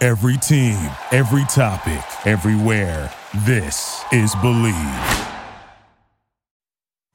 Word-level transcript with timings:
Every 0.00 0.36
team, 0.36 0.78
every 1.10 1.44
topic, 1.46 2.04
everywhere. 2.24 3.12
This 3.38 4.04
is 4.12 4.32
Believe. 4.36 4.72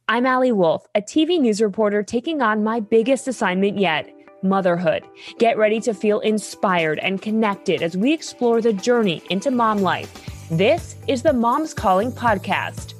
I'm 0.09 0.25
Allie 0.25 0.51
Wolf, 0.51 0.85
a 0.93 1.01
TV 1.01 1.39
news 1.39 1.61
reporter 1.61 2.03
taking 2.03 2.41
on 2.41 2.61
my 2.61 2.81
biggest 2.81 3.29
assignment 3.29 3.77
yet 3.77 4.13
motherhood. 4.41 5.05
Get 5.39 5.57
ready 5.57 5.79
to 5.79 5.93
feel 5.93 6.19
inspired 6.19 6.99
and 6.99 7.21
connected 7.21 7.81
as 7.81 7.95
we 7.95 8.11
explore 8.11 8.59
the 8.59 8.73
journey 8.73 9.23
into 9.29 9.49
mom 9.49 9.77
life. 9.77 10.11
This 10.49 10.97
is 11.07 11.21
the 11.21 11.31
Moms 11.31 11.73
Calling 11.73 12.11
podcast. 12.11 12.95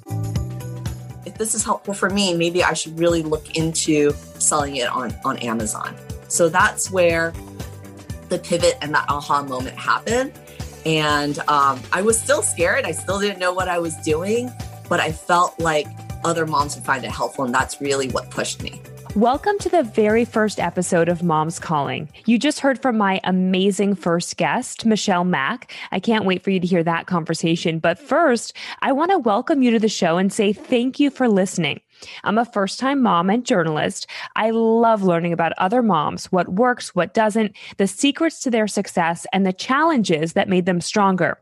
If 1.25 1.37
this 1.37 1.53
is 1.53 1.65
helpful 1.65 1.93
for 1.93 2.09
me, 2.09 2.33
maybe 2.33 2.63
I 2.63 2.71
should 2.71 2.97
really 2.97 3.21
look 3.21 3.57
into 3.57 4.13
selling 4.39 4.77
it 4.77 4.87
on, 4.87 5.13
on 5.25 5.39
Amazon. 5.39 5.93
So 6.29 6.47
that's 6.47 6.89
where 6.89 7.33
the 8.33 8.39
pivot 8.39 8.75
and 8.81 8.95
that 8.95 9.05
aha 9.09 9.43
moment 9.43 9.77
happened. 9.77 10.33
And 10.87 11.37
um, 11.47 11.79
I 11.91 12.01
was 12.01 12.19
still 12.19 12.41
scared. 12.41 12.83
I 12.83 12.91
still 12.91 13.19
didn't 13.19 13.37
know 13.37 13.53
what 13.53 13.69
I 13.69 13.77
was 13.77 13.95
doing, 13.97 14.51
but 14.89 14.99
I 14.99 15.11
felt 15.11 15.59
like 15.59 15.85
other 16.25 16.47
moms 16.47 16.75
would 16.75 16.83
find 16.83 17.05
it 17.05 17.11
helpful. 17.11 17.45
And 17.45 17.53
that's 17.53 17.79
really 17.79 18.09
what 18.09 18.31
pushed 18.31 18.63
me. 18.63 18.81
Welcome 19.15 19.59
to 19.59 19.69
the 19.69 19.83
very 19.83 20.25
first 20.25 20.59
episode 20.59 21.09
of 21.09 21.21
Mom's 21.21 21.59
Calling. 21.59 22.09
You 22.25 22.39
just 22.39 22.59
heard 22.59 22.81
from 22.81 22.97
my 22.97 23.21
amazing 23.23 23.93
first 23.93 24.35
guest, 24.37 24.83
Michelle 24.83 25.23
Mack. 25.23 25.71
I 25.91 25.99
can't 25.99 26.25
wait 26.25 26.41
for 26.41 26.49
you 26.49 26.59
to 26.59 26.65
hear 26.65 26.83
that 26.83 27.05
conversation. 27.05 27.77
But 27.77 27.99
first, 27.99 28.57
I 28.81 28.93
want 28.93 29.11
to 29.11 29.19
welcome 29.19 29.61
you 29.61 29.69
to 29.69 29.79
the 29.79 29.87
show 29.87 30.17
and 30.17 30.33
say 30.33 30.53
thank 30.53 30.99
you 30.99 31.11
for 31.11 31.29
listening. 31.29 31.81
I'm 32.23 32.37
a 32.37 32.45
first 32.45 32.79
time 32.79 33.01
mom 33.01 33.29
and 33.29 33.45
journalist. 33.45 34.07
I 34.35 34.51
love 34.51 35.03
learning 35.03 35.33
about 35.33 35.53
other 35.57 35.81
moms, 35.81 36.31
what 36.31 36.49
works, 36.49 36.95
what 36.95 37.13
doesn't, 37.13 37.55
the 37.77 37.87
secrets 37.87 38.39
to 38.41 38.51
their 38.51 38.67
success, 38.67 39.25
and 39.33 39.45
the 39.45 39.53
challenges 39.53 40.33
that 40.33 40.49
made 40.49 40.65
them 40.65 40.81
stronger. 40.81 41.37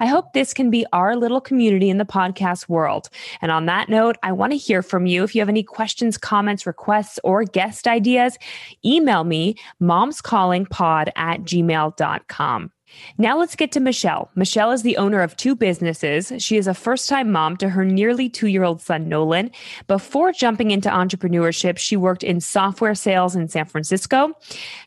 I 0.00 0.06
hope 0.06 0.32
this 0.32 0.52
can 0.52 0.70
be 0.70 0.84
our 0.92 1.16
little 1.16 1.40
community 1.40 1.88
in 1.88 1.98
the 1.98 2.04
podcast 2.04 2.68
world. 2.68 3.08
And 3.40 3.50
on 3.50 3.66
that 3.66 3.88
note, 3.88 4.16
I 4.22 4.32
want 4.32 4.52
to 4.52 4.58
hear 4.58 4.82
from 4.82 5.06
you. 5.06 5.24
If 5.24 5.34
you 5.34 5.40
have 5.40 5.48
any 5.48 5.62
questions, 5.62 6.18
comments, 6.18 6.66
requests, 6.66 7.18
or 7.24 7.44
guest 7.44 7.86
ideas, 7.86 8.38
email 8.84 9.24
me 9.24 9.56
momscallingpod 9.80 11.10
at 11.16 11.42
gmail.com. 11.42 12.70
Now 13.18 13.38
let's 13.38 13.56
get 13.56 13.72
to 13.72 13.80
Michelle. 13.80 14.30
Michelle 14.34 14.72
is 14.72 14.82
the 14.82 14.96
owner 14.96 15.20
of 15.20 15.36
two 15.36 15.54
businesses. 15.54 16.32
She 16.38 16.56
is 16.56 16.66
a 16.66 16.74
first 16.74 17.08
time 17.08 17.30
mom 17.30 17.56
to 17.58 17.68
her 17.68 17.84
nearly 17.84 18.28
two 18.28 18.46
year 18.46 18.64
old 18.64 18.80
son, 18.80 19.08
Nolan. 19.08 19.50
Before 19.86 20.32
jumping 20.32 20.70
into 20.70 20.88
entrepreneurship, 20.88 21.78
she 21.78 21.96
worked 21.96 22.22
in 22.22 22.40
software 22.40 22.94
sales 22.94 23.36
in 23.36 23.48
San 23.48 23.66
Francisco. 23.66 24.32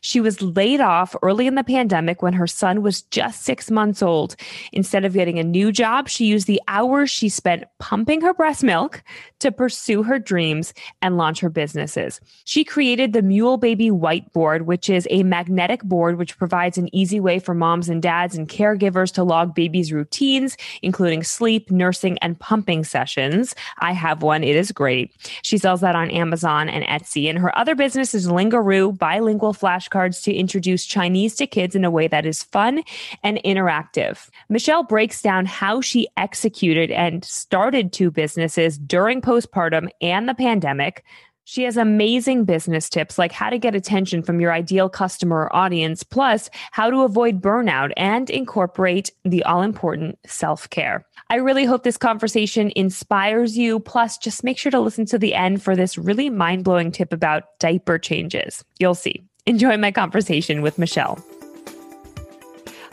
She 0.00 0.20
was 0.20 0.42
laid 0.42 0.80
off 0.80 1.14
early 1.22 1.46
in 1.46 1.54
the 1.54 1.64
pandemic 1.64 2.22
when 2.22 2.32
her 2.34 2.46
son 2.46 2.82
was 2.82 3.02
just 3.02 3.42
six 3.42 3.70
months 3.70 4.02
old. 4.02 4.36
Instead 4.72 5.04
of 5.04 5.12
getting 5.12 5.38
a 5.38 5.44
new 5.44 5.72
job, 5.72 6.08
she 6.08 6.26
used 6.26 6.46
the 6.46 6.62
hours 6.68 7.10
she 7.10 7.28
spent 7.28 7.64
pumping 7.78 8.20
her 8.20 8.34
breast 8.34 8.62
milk 8.62 9.02
to 9.40 9.52
pursue 9.52 10.02
her 10.02 10.18
dreams 10.18 10.72
and 11.02 11.16
launch 11.16 11.40
her 11.40 11.50
businesses. 11.50 12.20
She 12.44 12.64
created 12.64 13.12
the 13.12 13.22
Mewl 13.22 13.56
Baby 13.56 13.90
Whiteboard, 13.90 14.62
which 14.62 14.88
is 14.88 15.06
a 15.10 15.22
magnetic 15.22 15.82
board 15.82 16.18
which 16.18 16.38
provides 16.38 16.78
an 16.78 16.94
easy 16.94 17.20
way 17.20 17.38
for 17.38 17.54
moms 17.54 17.88
and 17.88 17.95
and 17.96 18.02
dads 18.02 18.36
and 18.36 18.46
caregivers 18.46 19.10
to 19.10 19.24
log 19.24 19.54
babies' 19.54 19.90
routines, 19.90 20.58
including 20.82 21.22
sleep, 21.22 21.70
nursing, 21.70 22.18
and 22.18 22.38
pumping 22.38 22.84
sessions. 22.84 23.54
I 23.78 23.92
have 23.92 24.22
one. 24.22 24.44
It 24.44 24.54
is 24.54 24.70
great. 24.70 25.14
She 25.40 25.56
sells 25.56 25.80
that 25.80 25.96
on 25.96 26.10
Amazon 26.10 26.68
and 26.68 26.84
Etsy. 26.84 27.30
And 27.30 27.38
her 27.38 27.56
other 27.56 27.74
business 27.74 28.14
is 28.14 28.28
Lingaroo, 28.28 28.98
bilingual 28.98 29.54
flashcards 29.54 30.22
to 30.24 30.34
introduce 30.34 30.84
Chinese 30.84 31.36
to 31.36 31.46
kids 31.46 31.74
in 31.74 31.86
a 31.86 31.90
way 31.90 32.06
that 32.06 32.26
is 32.26 32.42
fun 32.42 32.82
and 33.22 33.40
interactive. 33.46 34.28
Michelle 34.50 34.82
breaks 34.82 35.22
down 35.22 35.46
how 35.46 35.80
she 35.80 36.06
executed 36.18 36.90
and 36.90 37.24
started 37.24 37.94
two 37.94 38.10
businesses 38.10 38.76
during 38.76 39.22
postpartum 39.22 39.88
and 40.02 40.28
the 40.28 40.34
pandemic, 40.34 41.02
she 41.48 41.62
has 41.62 41.76
amazing 41.76 42.44
business 42.44 42.90
tips 42.90 43.18
like 43.18 43.30
how 43.30 43.48
to 43.48 43.56
get 43.56 43.76
attention 43.76 44.20
from 44.20 44.40
your 44.40 44.52
ideal 44.52 44.88
customer 44.88 45.42
or 45.42 45.54
audience, 45.54 46.02
plus 46.02 46.50
how 46.72 46.90
to 46.90 47.02
avoid 47.02 47.40
burnout 47.40 47.92
and 47.96 48.28
incorporate 48.30 49.12
the 49.24 49.44
all 49.44 49.62
important 49.62 50.18
self 50.26 50.68
care. 50.70 51.06
I 51.30 51.36
really 51.36 51.64
hope 51.64 51.84
this 51.84 51.96
conversation 51.96 52.72
inspires 52.74 53.56
you. 53.56 53.78
Plus, 53.78 54.18
just 54.18 54.42
make 54.42 54.58
sure 54.58 54.72
to 54.72 54.80
listen 54.80 55.06
to 55.06 55.18
the 55.18 55.36
end 55.36 55.62
for 55.62 55.76
this 55.76 55.96
really 55.96 56.30
mind 56.30 56.64
blowing 56.64 56.90
tip 56.90 57.12
about 57.12 57.44
diaper 57.60 57.96
changes. 57.96 58.64
You'll 58.80 58.96
see. 58.96 59.22
Enjoy 59.46 59.76
my 59.76 59.92
conversation 59.92 60.62
with 60.62 60.80
Michelle. 60.80 61.24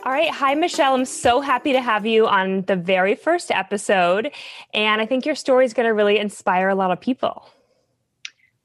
All 0.06 0.12
right. 0.12 0.30
Hi, 0.30 0.54
Michelle. 0.54 0.94
I'm 0.94 1.06
so 1.06 1.42
happy 1.42 1.74
to 1.74 1.82
have 1.82 2.06
you 2.06 2.28
on 2.28 2.62
the 2.64 2.76
very 2.76 3.16
first 3.16 3.50
episode. 3.50 4.32
And 4.76 5.02
I 5.02 5.08
think 5.08 5.26
your 5.26 5.34
story 5.34 5.66
is 5.66 5.74
going 5.74 5.88
to 5.88 5.94
really 5.94 6.20
inspire 6.20 6.70
a 6.70 6.76
lot 6.76 6.92
of 6.92 7.02
people. 7.02 7.48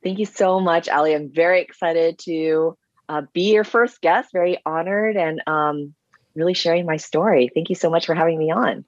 Thank 0.03 0.19
you 0.19 0.27
so 0.27 0.61
much, 0.61 0.89
Ali. 0.89 1.15
I'm 1.15 1.31
very 1.33 1.61
excited 1.61 2.19
to 2.21 2.77
uh, 3.09 3.23
be 3.33 3.53
your 3.53 3.65
first 3.65 4.01
guest. 4.01 4.31
Very 4.33 4.59
honored 4.65 5.17
and 5.17 5.43
um, 5.47 5.95
really 6.35 6.55
sharing 6.55 6.87
my 6.87 6.97
story. 6.97 7.51
Thank 7.53 7.69
you 7.69 7.75
so 7.75 7.91
much 7.91 8.07
for 8.07 8.15
having 8.15 8.39
me 8.39 8.51
on. 8.51 8.85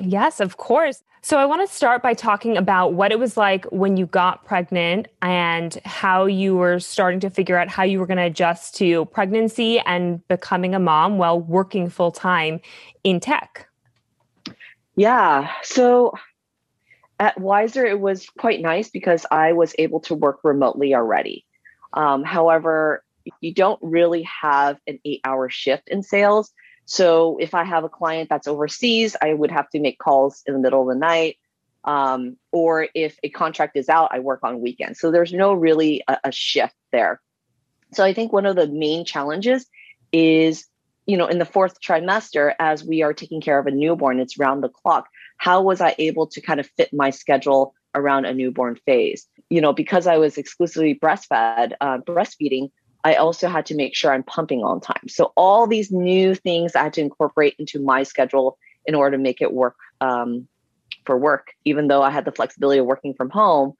Yes, 0.00 0.40
of 0.40 0.56
course. 0.56 1.02
So 1.22 1.38
I 1.38 1.44
want 1.46 1.68
to 1.68 1.74
start 1.74 2.02
by 2.02 2.14
talking 2.14 2.56
about 2.56 2.94
what 2.94 3.10
it 3.10 3.18
was 3.18 3.36
like 3.36 3.64
when 3.66 3.96
you 3.96 4.06
got 4.06 4.44
pregnant 4.44 5.08
and 5.20 5.76
how 5.84 6.26
you 6.26 6.56
were 6.56 6.78
starting 6.78 7.20
to 7.20 7.30
figure 7.30 7.58
out 7.58 7.68
how 7.68 7.82
you 7.82 7.98
were 7.98 8.06
going 8.06 8.18
to 8.18 8.24
adjust 8.24 8.76
to 8.76 9.06
pregnancy 9.06 9.80
and 9.80 10.26
becoming 10.28 10.74
a 10.74 10.78
mom 10.78 11.18
while 11.18 11.40
working 11.40 11.90
full 11.90 12.12
time 12.12 12.60
in 13.02 13.18
tech. 13.18 13.68
Yeah. 14.94 15.50
So 15.62 16.14
at 17.18 17.40
Wiser, 17.40 17.84
it 17.84 18.00
was 18.00 18.28
quite 18.38 18.60
nice 18.60 18.90
because 18.90 19.26
I 19.30 19.52
was 19.52 19.74
able 19.78 20.00
to 20.00 20.14
work 20.14 20.40
remotely 20.44 20.94
already. 20.94 21.44
Um, 21.92 22.22
however, 22.22 23.02
you 23.40 23.52
don't 23.52 23.80
really 23.82 24.22
have 24.22 24.78
an 24.86 25.00
eight 25.04 25.20
hour 25.24 25.48
shift 25.48 25.88
in 25.88 26.02
sales. 26.02 26.52
So 26.84 27.36
if 27.38 27.54
I 27.54 27.64
have 27.64 27.84
a 27.84 27.88
client 27.88 28.28
that's 28.30 28.48
overseas, 28.48 29.16
I 29.20 29.34
would 29.34 29.50
have 29.50 29.68
to 29.70 29.80
make 29.80 29.98
calls 29.98 30.42
in 30.46 30.54
the 30.54 30.60
middle 30.60 30.82
of 30.82 30.88
the 30.88 30.98
night. 30.98 31.36
Um, 31.84 32.36
or 32.52 32.88
if 32.94 33.18
a 33.22 33.28
contract 33.28 33.76
is 33.76 33.88
out, 33.88 34.10
I 34.12 34.20
work 34.20 34.40
on 34.42 34.60
weekends. 34.60 35.00
So 35.00 35.10
there's 35.10 35.32
no 35.32 35.52
really 35.52 36.02
a, 36.08 36.18
a 36.24 36.32
shift 36.32 36.74
there. 36.92 37.20
So 37.92 38.04
I 38.04 38.12
think 38.12 38.32
one 38.32 38.46
of 38.46 38.56
the 38.56 38.66
main 38.68 39.04
challenges 39.04 39.66
is, 40.12 40.66
you 41.06 41.16
know, 41.16 41.26
in 41.26 41.38
the 41.38 41.44
fourth 41.44 41.80
trimester, 41.80 42.54
as 42.58 42.84
we 42.84 43.02
are 43.02 43.14
taking 43.14 43.40
care 43.40 43.58
of 43.58 43.66
a 43.66 43.70
newborn, 43.70 44.20
it's 44.20 44.38
round 44.38 44.62
the 44.62 44.68
clock 44.68 45.08
how 45.38 45.62
was 45.62 45.80
I 45.80 45.94
able 45.98 46.26
to 46.28 46.40
kind 46.40 46.60
of 46.60 46.68
fit 46.76 46.92
my 46.92 47.10
schedule 47.10 47.74
around 47.94 48.26
a 48.26 48.34
newborn 48.34 48.76
phase? 48.86 49.26
You 49.48 49.60
know, 49.60 49.72
because 49.72 50.06
I 50.06 50.18
was 50.18 50.36
exclusively 50.36 50.94
breastfed, 50.94 51.72
uh, 51.80 51.98
breastfeeding, 51.98 52.70
I 53.04 53.14
also 53.14 53.48
had 53.48 53.66
to 53.66 53.74
make 53.74 53.94
sure 53.94 54.12
I'm 54.12 54.24
pumping 54.24 54.62
on 54.62 54.80
time. 54.80 55.08
So 55.08 55.32
all 55.36 55.66
these 55.66 55.90
new 55.90 56.34
things 56.34 56.74
I 56.74 56.82
had 56.82 56.92
to 56.94 57.00
incorporate 57.00 57.54
into 57.58 57.80
my 57.80 58.02
schedule 58.02 58.58
in 58.86 58.94
order 58.94 59.16
to 59.16 59.22
make 59.22 59.40
it 59.40 59.52
work 59.52 59.76
um, 60.00 60.48
for 61.06 61.16
work, 61.16 61.48
even 61.64 61.88
though 61.88 62.02
I 62.02 62.10
had 62.10 62.24
the 62.24 62.32
flexibility 62.32 62.80
of 62.80 62.86
working 62.86 63.14
from 63.14 63.30
home. 63.30 63.74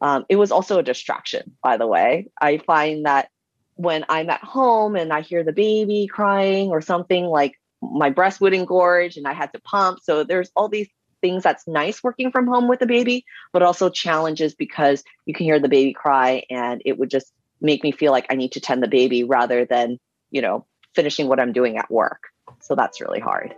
Um, 0.00 0.26
it 0.28 0.36
was 0.36 0.52
also 0.52 0.78
a 0.78 0.82
distraction, 0.82 1.56
by 1.62 1.76
the 1.76 1.86
way. 1.86 2.28
I 2.40 2.58
find 2.58 3.06
that 3.06 3.30
when 3.74 4.04
I'm 4.08 4.30
at 4.30 4.44
home 4.44 4.96
and 4.96 5.12
I 5.12 5.22
hear 5.22 5.42
the 5.42 5.52
baby 5.52 6.06
crying 6.06 6.68
or 6.68 6.80
something, 6.80 7.24
like 7.24 7.54
my 7.80 8.10
breast 8.10 8.40
would 8.40 8.52
engorge 8.52 9.16
and 9.16 9.26
I 9.26 9.32
had 9.32 9.52
to 9.54 9.60
pump. 9.60 10.00
So 10.02 10.24
there's 10.24 10.50
all 10.54 10.68
these 10.68 10.88
things 11.20 11.42
that's 11.42 11.66
nice 11.66 12.02
working 12.02 12.30
from 12.30 12.46
home 12.46 12.68
with 12.68 12.82
a 12.82 12.86
baby, 12.86 13.24
but 13.52 13.62
also 13.62 13.88
challenges 13.88 14.54
because 14.54 15.02
you 15.26 15.34
can 15.34 15.44
hear 15.44 15.60
the 15.60 15.68
baby 15.68 15.92
cry 15.92 16.44
and 16.50 16.82
it 16.84 16.98
would 16.98 17.10
just 17.10 17.32
make 17.60 17.82
me 17.82 17.92
feel 17.92 18.12
like 18.12 18.26
I 18.30 18.34
need 18.34 18.52
to 18.52 18.60
tend 18.60 18.82
the 18.82 18.88
baby 18.88 19.24
rather 19.24 19.64
than, 19.64 19.98
you 20.30 20.42
know, 20.42 20.66
finishing 20.94 21.28
what 21.28 21.40
I'm 21.40 21.52
doing 21.52 21.76
at 21.78 21.90
work. 21.90 22.28
So 22.60 22.74
that's 22.74 23.00
really 23.00 23.20
hard. 23.20 23.54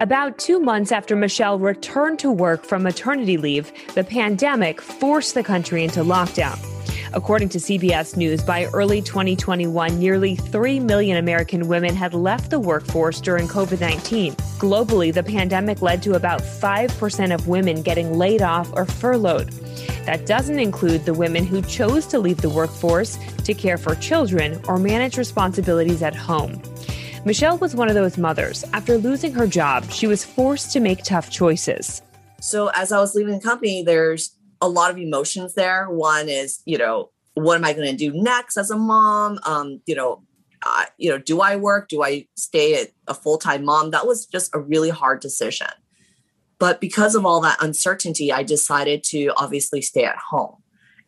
About 0.00 0.38
two 0.38 0.60
months 0.60 0.92
after 0.92 1.16
Michelle 1.16 1.58
returned 1.58 2.18
to 2.18 2.30
work 2.30 2.64
from 2.64 2.82
maternity 2.82 3.38
leave, 3.38 3.72
the 3.94 4.04
pandemic 4.04 4.80
forced 4.82 5.34
the 5.34 5.42
country 5.42 5.84
into 5.84 6.00
lockdown. 6.00 6.75
According 7.12 7.48
to 7.50 7.58
CBS 7.58 8.16
News, 8.16 8.42
by 8.42 8.66
early 8.66 9.00
2021, 9.00 9.98
nearly 9.98 10.36
3 10.36 10.80
million 10.80 11.16
American 11.16 11.68
women 11.68 11.94
had 11.94 12.14
left 12.14 12.50
the 12.50 12.60
workforce 12.60 13.20
during 13.20 13.48
COVID 13.48 13.80
19. 13.80 14.34
Globally, 14.58 15.12
the 15.12 15.22
pandemic 15.22 15.82
led 15.82 16.02
to 16.02 16.14
about 16.14 16.40
5% 16.40 17.34
of 17.34 17.48
women 17.48 17.82
getting 17.82 18.18
laid 18.18 18.42
off 18.42 18.70
or 18.74 18.84
furloughed. 18.84 19.50
That 20.04 20.26
doesn't 20.26 20.58
include 20.58 21.04
the 21.04 21.14
women 21.14 21.44
who 21.44 21.62
chose 21.62 22.06
to 22.06 22.18
leave 22.18 22.40
the 22.40 22.50
workforce 22.50 23.18
to 23.44 23.54
care 23.54 23.76
for 23.76 23.94
children 23.96 24.60
or 24.68 24.78
manage 24.78 25.16
responsibilities 25.16 26.02
at 26.02 26.14
home. 26.14 26.62
Michelle 27.24 27.58
was 27.58 27.74
one 27.74 27.88
of 27.88 27.96
those 27.96 28.16
mothers. 28.16 28.64
After 28.72 28.98
losing 28.98 29.32
her 29.32 29.48
job, 29.48 29.90
she 29.90 30.06
was 30.06 30.24
forced 30.24 30.72
to 30.72 30.80
make 30.80 31.02
tough 31.02 31.28
choices. 31.28 32.02
So, 32.40 32.70
as 32.74 32.92
I 32.92 33.00
was 33.00 33.16
leaving 33.16 33.34
the 33.34 33.40
company, 33.40 33.82
there's 33.82 34.35
a 34.60 34.68
lot 34.68 34.90
of 34.90 34.98
emotions 34.98 35.54
there. 35.54 35.88
One 35.90 36.28
is, 36.28 36.62
you 36.64 36.78
know, 36.78 37.10
what 37.34 37.56
am 37.56 37.64
I 37.64 37.72
going 37.72 37.90
to 37.90 37.96
do 37.96 38.12
next 38.14 38.56
as 38.56 38.70
a 38.70 38.76
mom? 38.76 39.38
Um, 39.44 39.80
you 39.86 39.94
know, 39.94 40.22
uh, 40.64 40.86
you 40.96 41.10
know, 41.10 41.18
do 41.18 41.40
I 41.40 41.56
work? 41.56 41.88
Do 41.88 42.02
I 42.02 42.26
stay 42.36 42.88
a 43.06 43.14
full 43.14 43.38
time 43.38 43.64
mom? 43.64 43.90
That 43.90 44.06
was 44.06 44.26
just 44.26 44.54
a 44.54 44.60
really 44.60 44.90
hard 44.90 45.20
decision. 45.20 45.68
But 46.58 46.80
because 46.80 47.14
of 47.14 47.26
all 47.26 47.40
that 47.42 47.62
uncertainty, 47.62 48.32
I 48.32 48.42
decided 48.42 49.04
to 49.04 49.32
obviously 49.36 49.82
stay 49.82 50.04
at 50.04 50.16
home. 50.16 50.56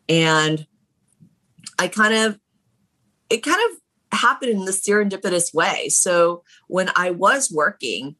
And 0.07 0.67
I 1.79 1.87
kind 1.87 2.13
of, 2.13 2.39
it 3.29 3.41
kind 3.43 3.59
of 3.71 4.19
happened 4.19 4.51
in 4.51 4.65
this 4.65 4.85
serendipitous 4.85 5.53
way. 5.53 5.89
So 5.89 6.43
when 6.67 6.91
I 6.95 7.11
was 7.11 7.51
working, 7.51 8.15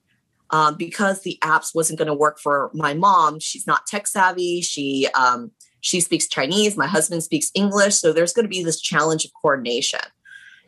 um, 0.51 0.75
because 0.75 1.21
the 1.21 1.37
apps 1.41 1.75
wasn't 1.75 1.99
going 1.99 2.07
to 2.07 2.13
work 2.13 2.39
for 2.39 2.71
my 2.73 2.93
mom. 2.93 3.39
She's 3.39 3.67
not 3.67 3.87
tech 3.87 4.07
savvy. 4.07 4.61
She 4.61 5.07
um, 5.13 5.51
she 5.81 6.01
speaks 6.01 6.27
Chinese. 6.27 6.75
My 6.75 6.87
husband 6.87 7.23
speaks 7.23 7.51
English. 7.53 7.95
So 7.95 8.11
there's 8.11 8.33
going 8.33 8.45
to 8.45 8.49
be 8.49 8.63
this 8.63 8.81
challenge 8.81 9.25
of 9.25 9.31
coordination. 9.41 10.01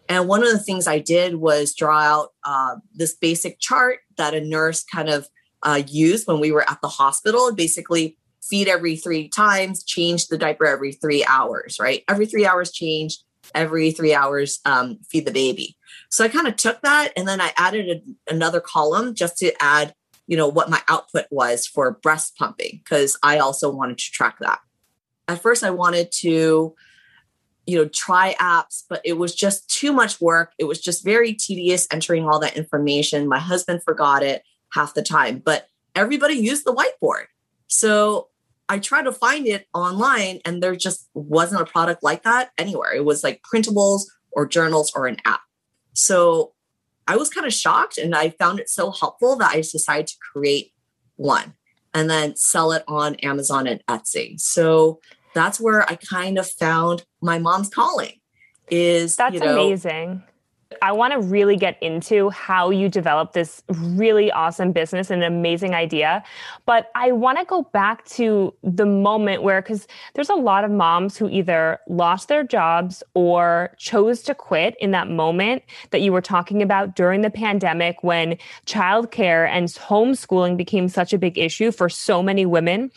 And 0.09 0.27
one 0.27 0.43
of 0.43 0.51
the 0.51 0.59
things 0.59 0.87
I 0.87 0.99
did 0.99 1.35
was 1.35 1.73
draw 1.73 1.99
out 1.99 2.29
uh, 2.43 2.75
this 2.93 3.15
basic 3.15 3.59
chart 3.59 3.99
that 4.17 4.33
a 4.33 4.41
nurse 4.41 4.83
kind 4.83 5.09
of 5.09 5.27
uh, 5.63 5.83
used 5.87 6.27
when 6.27 6.39
we 6.39 6.51
were 6.51 6.69
at 6.69 6.79
the 6.81 6.87
hospital. 6.87 7.47
And 7.47 7.57
basically, 7.57 8.17
feed 8.41 8.67
every 8.67 8.95
three 8.95 9.29
times, 9.29 9.83
change 9.83 10.27
the 10.27 10.37
diaper 10.37 10.65
every 10.65 10.93
three 10.93 11.23
hours. 11.25 11.77
Right, 11.79 12.03
every 12.07 12.25
three 12.25 12.45
hours, 12.45 12.71
change. 12.71 13.17
Every 13.53 13.91
three 13.91 14.13
hours, 14.13 14.59
um, 14.65 14.99
feed 15.09 15.25
the 15.25 15.31
baby. 15.31 15.75
So 16.09 16.23
I 16.23 16.29
kind 16.29 16.47
of 16.47 16.55
took 16.55 16.81
that 16.81 17.11
and 17.15 17.27
then 17.27 17.41
I 17.41 17.51
added 17.57 17.89
a, 17.89 18.31
another 18.33 18.59
column 18.59 19.15
just 19.15 19.37
to 19.39 19.53
add, 19.61 19.93
you 20.27 20.37
know, 20.37 20.47
what 20.47 20.69
my 20.69 20.81
output 20.87 21.25
was 21.31 21.65
for 21.65 21.91
breast 21.91 22.35
pumping 22.37 22.81
because 22.83 23.17
I 23.23 23.39
also 23.39 23.69
wanted 23.69 23.97
to 23.97 24.11
track 24.11 24.37
that. 24.39 24.59
At 25.27 25.41
first, 25.41 25.63
I 25.63 25.69
wanted 25.71 26.11
to, 26.13 26.75
you 27.65 27.77
know, 27.77 27.87
try 27.87 28.35
apps, 28.39 28.83
but 28.89 29.01
it 29.05 29.13
was 29.13 29.35
just 29.35 29.69
too 29.69 29.93
much 29.93 30.19
work. 30.19 30.53
It 30.57 30.65
was 30.65 30.81
just 30.81 31.03
very 31.03 31.33
tedious 31.33 31.87
entering 31.91 32.27
all 32.27 32.39
that 32.39 32.57
information. 32.57 33.27
My 33.27 33.39
husband 33.39 33.81
forgot 33.83 34.23
it 34.23 34.43
half 34.73 34.93
the 34.93 35.03
time, 35.03 35.39
but 35.39 35.67
everybody 35.95 36.35
used 36.35 36.65
the 36.65 36.73
whiteboard. 36.73 37.25
So 37.67 38.27
I 38.69 38.79
tried 38.79 39.03
to 39.03 39.11
find 39.11 39.47
it 39.47 39.67
online 39.73 40.39
and 40.45 40.63
there 40.63 40.75
just 40.75 41.09
wasn't 41.13 41.61
a 41.61 41.65
product 41.65 42.03
like 42.03 42.23
that 42.23 42.51
anywhere. 42.57 42.93
It 42.93 43.05
was 43.05 43.23
like 43.23 43.41
printables 43.41 44.03
or 44.31 44.47
journals 44.47 44.91
or 44.95 45.07
an 45.07 45.17
app. 45.25 45.41
So 45.93 46.53
I 47.07 47.17
was 47.17 47.29
kind 47.29 47.45
of 47.45 47.53
shocked 47.53 47.97
and 47.97 48.15
I 48.15 48.29
found 48.29 48.59
it 48.59 48.69
so 48.69 48.91
helpful 48.91 49.35
that 49.37 49.51
I 49.51 49.57
decided 49.57 50.07
to 50.07 50.15
create 50.31 50.71
one 51.17 51.55
and 51.93 52.09
then 52.09 52.35
sell 52.35 52.71
it 52.71 52.83
on 52.87 53.15
Amazon 53.15 53.67
and 53.67 53.83
Etsy. 53.87 54.39
So 54.39 55.01
that's 55.33 55.59
where 55.59 55.89
I 55.89 55.95
kind 55.95 56.37
of 56.37 56.49
found 56.49 57.03
my 57.21 57.39
mom's 57.39 57.69
calling 57.69 58.13
is 58.69 59.17
that's 59.17 59.33
you 59.33 59.41
know, 59.41 59.67
amazing. 59.67 60.23
I 60.81 60.91
want 60.91 61.13
to 61.13 61.19
really 61.19 61.55
get 61.55 61.81
into 61.81 62.29
how 62.29 62.69
you 62.69 62.89
developed 62.89 63.33
this 63.33 63.63
really 63.69 64.31
awesome 64.31 64.71
business 64.71 65.09
and 65.09 65.23
an 65.23 65.31
amazing 65.31 65.73
idea. 65.73 66.23
But 66.65 66.91
I 66.95 67.11
want 67.11 67.39
to 67.39 67.45
go 67.45 67.63
back 67.73 68.05
to 68.05 68.53
the 68.63 68.85
moment 68.85 69.43
where, 69.43 69.61
because 69.61 69.87
there's 70.13 70.29
a 70.29 70.35
lot 70.35 70.63
of 70.63 70.71
moms 70.71 71.17
who 71.17 71.29
either 71.29 71.79
lost 71.87 72.27
their 72.27 72.43
jobs 72.43 73.03
or 73.13 73.75
chose 73.77 74.21
to 74.23 74.35
quit 74.35 74.75
in 74.79 74.91
that 74.91 75.09
moment 75.09 75.63
that 75.91 76.01
you 76.01 76.11
were 76.11 76.21
talking 76.21 76.61
about 76.61 76.95
during 76.95 77.21
the 77.21 77.29
pandemic 77.29 78.03
when 78.03 78.37
childcare 78.65 79.47
and 79.49 79.67
homeschooling 79.67 80.57
became 80.57 80.87
such 80.87 81.13
a 81.13 81.17
big 81.17 81.37
issue 81.37 81.71
for 81.71 81.89
so 81.89 82.23
many 82.23 82.45
women. 82.45 82.91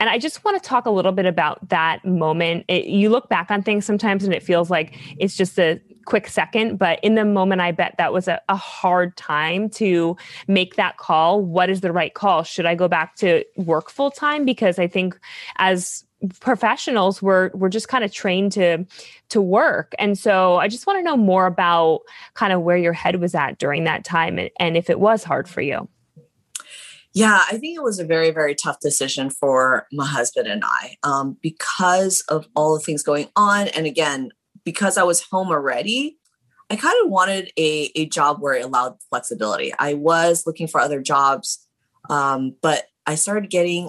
And 0.00 0.08
I 0.08 0.18
just 0.18 0.44
want 0.44 0.62
to 0.62 0.68
talk 0.68 0.86
a 0.86 0.90
little 0.90 1.12
bit 1.12 1.26
about 1.26 1.68
that 1.68 2.04
moment. 2.04 2.64
It, 2.68 2.86
you 2.86 3.10
look 3.10 3.28
back 3.28 3.50
on 3.50 3.62
things 3.62 3.84
sometimes 3.84 4.24
and 4.24 4.34
it 4.34 4.42
feels 4.42 4.70
like 4.70 4.98
it's 5.18 5.36
just 5.36 5.58
a 5.58 5.80
quick 6.08 6.26
second, 6.26 6.78
but 6.78 6.98
in 7.02 7.16
the 7.16 7.24
moment, 7.26 7.60
I 7.60 7.70
bet 7.70 7.94
that 7.98 8.14
was 8.14 8.28
a, 8.28 8.40
a 8.48 8.56
hard 8.56 9.14
time 9.18 9.68
to 9.70 10.16
make 10.46 10.76
that 10.76 10.96
call. 10.96 11.42
What 11.42 11.68
is 11.68 11.82
the 11.82 11.92
right 11.92 12.14
call? 12.14 12.44
Should 12.44 12.64
I 12.64 12.74
go 12.74 12.88
back 12.88 13.16
to 13.16 13.44
work 13.58 13.90
full 13.90 14.10
time? 14.10 14.46
Because 14.46 14.78
I 14.78 14.86
think 14.86 15.20
as 15.56 16.06
professionals 16.40 17.22
we're 17.22 17.48
we're 17.54 17.68
just 17.68 17.86
kind 17.86 18.02
of 18.02 18.10
trained 18.12 18.50
to 18.50 18.84
to 19.28 19.40
work 19.40 19.94
and 20.00 20.18
so 20.18 20.56
i 20.56 20.66
just 20.66 20.84
want 20.84 20.98
to 20.98 21.02
know 21.04 21.16
more 21.16 21.46
about 21.46 22.00
kind 22.34 22.52
of 22.52 22.62
where 22.62 22.76
your 22.76 22.92
head 22.92 23.20
was 23.20 23.36
at 23.36 23.56
during 23.58 23.84
that 23.84 24.02
time 24.04 24.36
and, 24.36 24.50
and 24.58 24.76
if 24.76 24.90
it 24.90 24.98
was 24.98 25.22
hard 25.22 25.48
for 25.48 25.60
you 25.60 25.88
yeah, 27.14 27.40
I 27.50 27.56
think 27.56 27.76
it 27.76 27.82
was 27.82 27.98
a 27.98 28.04
very, 28.04 28.30
very 28.30 28.54
tough 28.54 28.80
decision 28.80 29.30
for 29.30 29.88
my 29.90 30.06
husband 30.06 30.46
and 30.46 30.62
I 30.64 30.96
um, 31.02 31.36
because 31.42 32.20
of 32.28 32.46
all 32.54 32.74
the 32.74 32.80
things 32.80 33.02
going 33.02 33.28
on. 33.34 33.68
And 33.68 33.86
again, 33.86 34.30
because 34.68 34.98
I 34.98 35.02
was 35.02 35.22
home 35.22 35.48
already, 35.48 36.18
I 36.68 36.76
kind 36.76 36.94
of 37.02 37.10
wanted 37.10 37.50
a, 37.56 37.90
a 37.94 38.04
job 38.04 38.42
where 38.42 38.52
it 38.52 38.66
allowed 38.66 38.98
flexibility. 39.08 39.72
I 39.78 39.94
was 39.94 40.46
looking 40.46 40.68
for 40.68 40.78
other 40.78 41.00
jobs, 41.00 41.66
um, 42.10 42.54
but 42.60 42.84
I 43.06 43.14
started 43.14 43.48
getting 43.48 43.88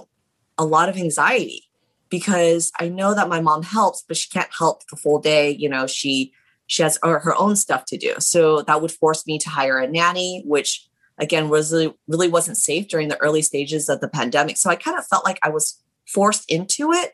a 0.56 0.64
lot 0.64 0.88
of 0.88 0.96
anxiety 0.96 1.64
because 2.08 2.72
I 2.80 2.88
know 2.88 3.14
that 3.14 3.28
my 3.28 3.42
mom 3.42 3.62
helps, 3.62 4.02
but 4.08 4.16
she 4.16 4.30
can't 4.30 4.48
help 4.58 4.86
the 4.86 4.96
full 4.96 5.18
day. 5.18 5.50
You 5.50 5.68
know, 5.68 5.86
she 5.86 6.32
she 6.66 6.82
has 6.82 6.98
her 7.02 7.34
own 7.36 7.56
stuff 7.56 7.84
to 7.88 7.98
do. 7.98 8.14
So 8.18 8.62
that 8.62 8.80
would 8.80 8.92
force 8.92 9.26
me 9.26 9.38
to 9.40 9.50
hire 9.50 9.76
a 9.76 9.86
nanny, 9.86 10.42
which 10.46 10.88
again 11.18 11.50
was 11.50 11.74
really, 11.74 11.94
really 12.08 12.28
wasn't 12.28 12.56
safe 12.56 12.88
during 12.88 13.08
the 13.08 13.20
early 13.20 13.42
stages 13.42 13.90
of 13.90 14.00
the 14.00 14.08
pandemic. 14.08 14.56
So 14.56 14.70
I 14.70 14.76
kind 14.76 14.98
of 14.98 15.06
felt 15.06 15.26
like 15.26 15.40
I 15.42 15.50
was 15.50 15.78
forced 16.06 16.50
into 16.50 16.90
it. 16.92 17.12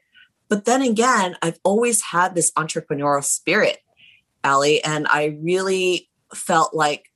But 0.49 0.65
then 0.65 0.83
again, 0.83 1.37
I've 1.43 1.59
always 1.65 2.03
had 2.03 2.35
this 2.35 2.53
entrepreneurial 2.53 3.25
spirit, 3.25 3.79
Ali, 4.45 4.83
and 4.83 5.07
I 5.09 5.37
really 5.43 6.09
felt 6.35 6.75
like, 6.75 7.13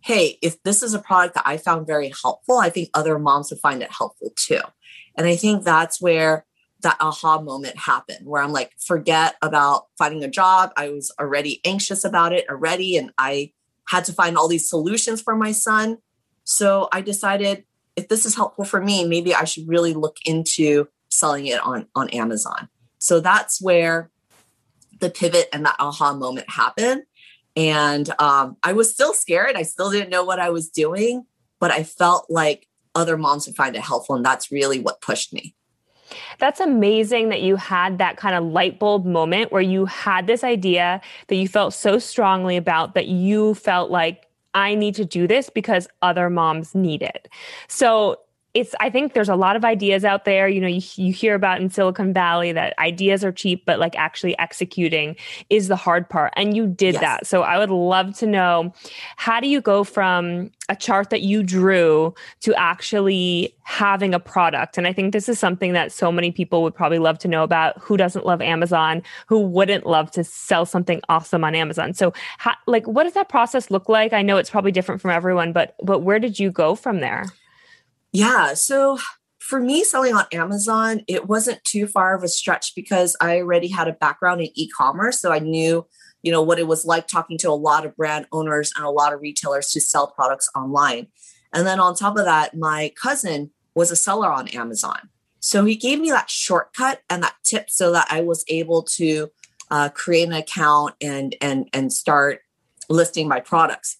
hey, 0.00 0.38
if 0.42 0.62
this 0.62 0.82
is 0.82 0.92
a 0.92 0.98
product 0.98 1.34
that 1.34 1.46
I 1.46 1.56
found 1.56 1.86
very 1.86 2.12
helpful, 2.22 2.58
I 2.58 2.68
think 2.68 2.90
other 2.92 3.18
moms 3.18 3.50
would 3.50 3.60
find 3.60 3.82
it 3.82 3.90
helpful 3.90 4.30
too. 4.36 4.60
And 5.16 5.26
I 5.26 5.36
think 5.36 5.64
that's 5.64 6.00
where 6.00 6.44
that 6.82 6.98
aha 7.00 7.40
moment 7.40 7.78
happened, 7.78 8.26
where 8.26 8.42
I'm 8.42 8.52
like, 8.52 8.72
forget 8.78 9.36
about 9.40 9.86
finding 9.96 10.22
a 10.22 10.28
job. 10.28 10.70
I 10.76 10.90
was 10.90 11.10
already 11.18 11.62
anxious 11.64 12.04
about 12.04 12.34
it 12.34 12.44
already, 12.50 12.98
and 12.98 13.10
I 13.16 13.52
had 13.88 14.04
to 14.04 14.12
find 14.12 14.36
all 14.36 14.48
these 14.48 14.68
solutions 14.68 15.22
for 15.22 15.34
my 15.34 15.52
son. 15.52 15.98
So 16.44 16.88
I 16.92 17.00
decided 17.00 17.64
if 17.96 18.08
this 18.08 18.26
is 18.26 18.34
helpful 18.34 18.64
for 18.64 18.82
me, 18.82 19.06
maybe 19.06 19.34
I 19.34 19.44
should 19.44 19.68
really 19.68 19.94
look 19.94 20.18
into 20.26 20.88
selling 21.14 21.46
it 21.46 21.60
on 21.60 21.86
on 21.94 22.08
Amazon. 22.10 22.68
So 22.98 23.20
that's 23.20 23.60
where 23.60 24.10
the 25.00 25.10
pivot 25.10 25.48
and 25.52 25.64
the 25.64 25.74
aha 25.78 26.14
moment 26.14 26.48
happened. 26.48 27.02
And 27.56 28.08
um, 28.18 28.56
I 28.62 28.72
was 28.72 28.92
still 28.92 29.14
scared. 29.14 29.56
I 29.56 29.62
still 29.62 29.90
didn't 29.90 30.10
know 30.10 30.24
what 30.24 30.40
I 30.40 30.50
was 30.50 30.68
doing, 30.68 31.26
but 31.60 31.70
I 31.70 31.84
felt 31.84 32.26
like 32.28 32.66
other 32.94 33.16
moms 33.16 33.46
would 33.46 33.56
find 33.56 33.76
it 33.76 33.82
helpful. 33.82 34.16
And 34.16 34.24
that's 34.24 34.50
really 34.50 34.80
what 34.80 35.00
pushed 35.00 35.32
me. 35.32 35.54
That's 36.38 36.60
amazing 36.60 37.28
that 37.30 37.42
you 37.42 37.56
had 37.56 37.98
that 37.98 38.16
kind 38.16 38.34
of 38.34 38.44
light 38.44 38.78
bulb 38.78 39.04
moment 39.04 39.52
where 39.52 39.62
you 39.62 39.86
had 39.86 40.26
this 40.26 40.44
idea 40.44 41.00
that 41.28 41.36
you 41.36 41.48
felt 41.48 41.74
so 41.74 41.98
strongly 41.98 42.56
about 42.56 42.94
that 42.94 43.06
you 43.06 43.54
felt 43.54 43.90
like 43.90 44.26
I 44.54 44.74
need 44.74 44.94
to 44.96 45.04
do 45.04 45.26
this 45.26 45.50
because 45.50 45.88
other 46.02 46.30
moms 46.30 46.74
need 46.74 47.02
it. 47.02 47.28
So 47.68 48.20
it's 48.54 48.74
i 48.80 48.88
think 48.88 49.12
there's 49.12 49.28
a 49.28 49.36
lot 49.36 49.56
of 49.56 49.64
ideas 49.64 50.04
out 50.04 50.24
there. 50.24 50.48
You 50.48 50.60
know 50.60 50.68
you, 50.68 50.80
you 50.94 51.12
hear 51.12 51.34
about 51.34 51.60
in 51.60 51.68
silicon 51.70 52.12
valley 52.12 52.52
that 52.52 52.78
ideas 52.78 53.24
are 53.24 53.32
cheap 53.32 53.64
but 53.66 53.78
like 53.78 53.96
actually 53.96 54.38
executing 54.38 55.16
is 55.50 55.68
the 55.68 55.76
hard 55.76 56.08
part 56.08 56.32
and 56.36 56.56
you 56.56 56.66
did 56.66 56.94
yes. 56.94 57.00
that. 57.00 57.26
So 57.26 57.42
i 57.42 57.58
would 57.58 57.70
love 57.70 58.16
to 58.18 58.26
know 58.26 58.72
how 59.16 59.40
do 59.40 59.48
you 59.48 59.60
go 59.60 59.84
from 59.84 60.50
a 60.70 60.76
chart 60.76 61.10
that 61.10 61.20
you 61.20 61.42
drew 61.42 62.14
to 62.40 62.54
actually 62.54 63.54
having 63.64 64.14
a 64.14 64.20
product? 64.20 64.78
And 64.78 64.86
i 64.86 64.92
think 64.92 65.12
this 65.12 65.28
is 65.28 65.38
something 65.38 65.72
that 65.72 65.92
so 65.92 66.12
many 66.12 66.30
people 66.30 66.62
would 66.62 66.74
probably 66.74 66.98
love 66.98 67.18
to 67.20 67.28
know 67.28 67.42
about. 67.42 67.78
Who 67.80 67.96
doesn't 67.96 68.24
love 68.24 68.40
amazon? 68.40 69.02
Who 69.26 69.40
wouldn't 69.40 69.84
love 69.84 70.10
to 70.12 70.22
sell 70.22 70.64
something 70.64 71.00
awesome 71.08 71.44
on 71.44 71.54
amazon? 71.54 71.92
So 71.94 72.12
how, 72.38 72.54
like 72.66 72.86
what 72.86 73.02
does 73.02 73.14
that 73.14 73.28
process 73.28 73.70
look 73.70 73.88
like? 73.88 74.12
I 74.12 74.22
know 74.22 74.36
it's 74.36 74.50
probably 74.50 74.72
different 74.72 75.00
from 75.00 75.10
everyone 75.10 75.52
but 75.52 75.74
but 75.82 76.00
where 76.00 76.20
did 76.20 76.38
you 76.38 76.52
go 76.52 76.76
from 76.76 77.00
there 77.00 77.26
yeah. 78.14 78.54
So 78.54 78.98
for 79.40 79.60
me, 79.60 79.82
selling 79.82 80.14
on 80.14 80.24
Amazon, 80.32 81.02
it 81.08 81.28
wasn't 81.28 81.62
too 81.64 81.88
far 81.88 82.14
of 82.14 82.22
a 82.22 82.28
stretch 82.28 82.74
because 82.76 83.16
I 83.20 83.38
already 83.38 83.68
had 83.68 83.88
a 83.88 83.92
background 83.92 84.40
in 84.40 84.48
e 84.54 84.68
commerce. 84.68 85.20
So 85.20 85.32
I 85.32 85.40
knew, 85.40 85.84
you 86.22 86.30
know, 86.30 86.40
what 86.40 86.60
it 86.60 86.68
was 86.68 86.86
like 86.86 87.08
talking 87.08 87.36
to 87.38 87.50
a 87.50 87.52
lot 87.52 87.84
of 87.84 87.96
brand 87.96 88.26
owners 88.30 88.72
and 88.76 88.86
a 88.86 88.90
lot 88.90 89.12
of 89.12 89.20
retailers 89.20 89.68
to 89.72 89.80
sell 89.80 90.06
products 90.06 90.48
online. 90.54 91.08
And 91.52 91.66
then 91.66 91.80
on 91.80 91.96
top 91.96 92.16
of 92.16 92.24
that, 92.24 92.56
my 92.56 92.92
cousin 93.00 93.50
was 93.74 93.90
a 93.90 93.96
seller 93.96 94.32
on 94.32 94.46
Amazon. 94.48 95.10
So 95.40 95.64
he 95.64 95.74
gave 95.74 96.00
me 96.00 96.10
that 96.10 96.30
shortcut 96.30 97.02
and 97.10 97.22
that 97.24 97.34
tip 97.44 97.68
so 97.68 97.90
that 97.92 98.06
I 98.10 98.20
was 98.20 98.44
able 98.48 98.84
to 98.94 99.28
uh, 99.72 99.88
create 99.88 100.28
an 100.28 100.34
account 100.34 100.94
and 101.00 101.34
and 101.40 101.68
and 101.72 101.92
start 101.92 102.42
listing 102.88 103.26
my 103.26 103.40
products. 103.40 103.98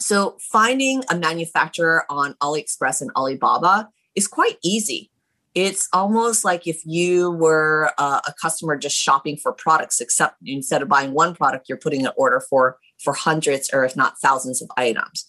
So 0.00 0.38
finding 0.40 1.04
a 1.10 1.16
manufacturer 1.16 2.04
on 2.10 2.34
AliExpress 2.42 3.00
and 3.00 3.10
Alibaba 3.16 3.88
is 4.14 4.26
quite 4.26 4.56
easy. 4.62 5.10
It's 5.54 5.88
almost 5.92 6.44
like 6.44 6.66
if 6.66 6.80
you 6.86 7.32
were 7.32 7.92
uh, 7.98 8.20
a 8.26 8.32
customer 8.40 8.76
just 8.76 8.96
shopping 8.96 9.36
for 9.36 9.52
products, 9.52 10.00
except 10.00 10.36
instead 10.46 10.80
of 10.80 10.88
buying 10.88 11.12
one 11.12 11.34
product, 11.34 11.68
you're 11.68 11.78
putting 11.78 12.06
an 12.06 12.12
order 12.16 12.40
for 12.40 12.78
for 13.02 13.14
hundreds 13.14 13.70
or 13.72 13.84
if 13.84 13.96
not 13.96 14.18
thousands 14.20 14.62
of 14.62 14.70
items. 14.76 15.26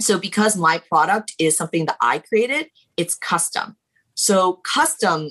So 0.00 0.18
because 0.18 0.56
my 0.56 0.78
product 0.78 1.34
is 1.38 1.56
something 1.56 1.86
that 1.86 1.98
I 2.00 2.18
created, 2.18 2.70
it's 2.96 3.14
custom. 3.14 3.76
So 4.14 4.54
custom 4.64 5.30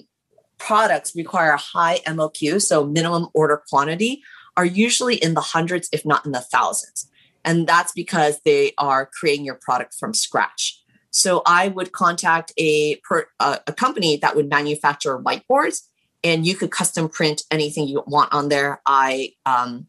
products 0.57 1.15
require 1.15 1.51
a 1.51 1.57
high 1.57 1.99
MOQ, 2.05 2.61
so 2.61 2.85
minimum 2.85 3.27
order 3.33 3.61
quantity, 3.69 4.21
are 4.55 4.65
usually 4.65 5.15
in 5.15 5.33
the 5.33 5.41
hundreds, 5.41 5.89
if 5.91 6.05
not 6.05 6.25
in 6.25 6.31
the 6.31 6.41
thousands. 6.41 7.09
And 7.49 7.65
that's 7.65 7.93
because 7.93 8.39
they 8.45 8.73
are 8.77 9.07
creating 9.07 9.43
your 9.43 9.55
product 9.59 9.95
from 9.95 10.13
scratch. 10.13 10.79
So 11.09 11.41
I 11.47 11.69
would 11.69 11.93
contact 11.93 12.53
a, 12.59 12.97
per, 12.97 13.25
a 13.39 13.73
company 13.75 14.17
that 14.17 14.35
would 14.35 14.47
manufacture 14.47 15.17
whiteboards 15.17 15.81
and 16.23 16.45
you 16.45 16.53
could 16.53 16.69
custom 16.69 17.09
print 17.09 17.41
anything 17.49 17.87
you 17.87 18.03
want 18.05 18.31
on 18.31 18.49
there. 18.49 18.83
I, 18.85 19.31
um, 19.47 19.87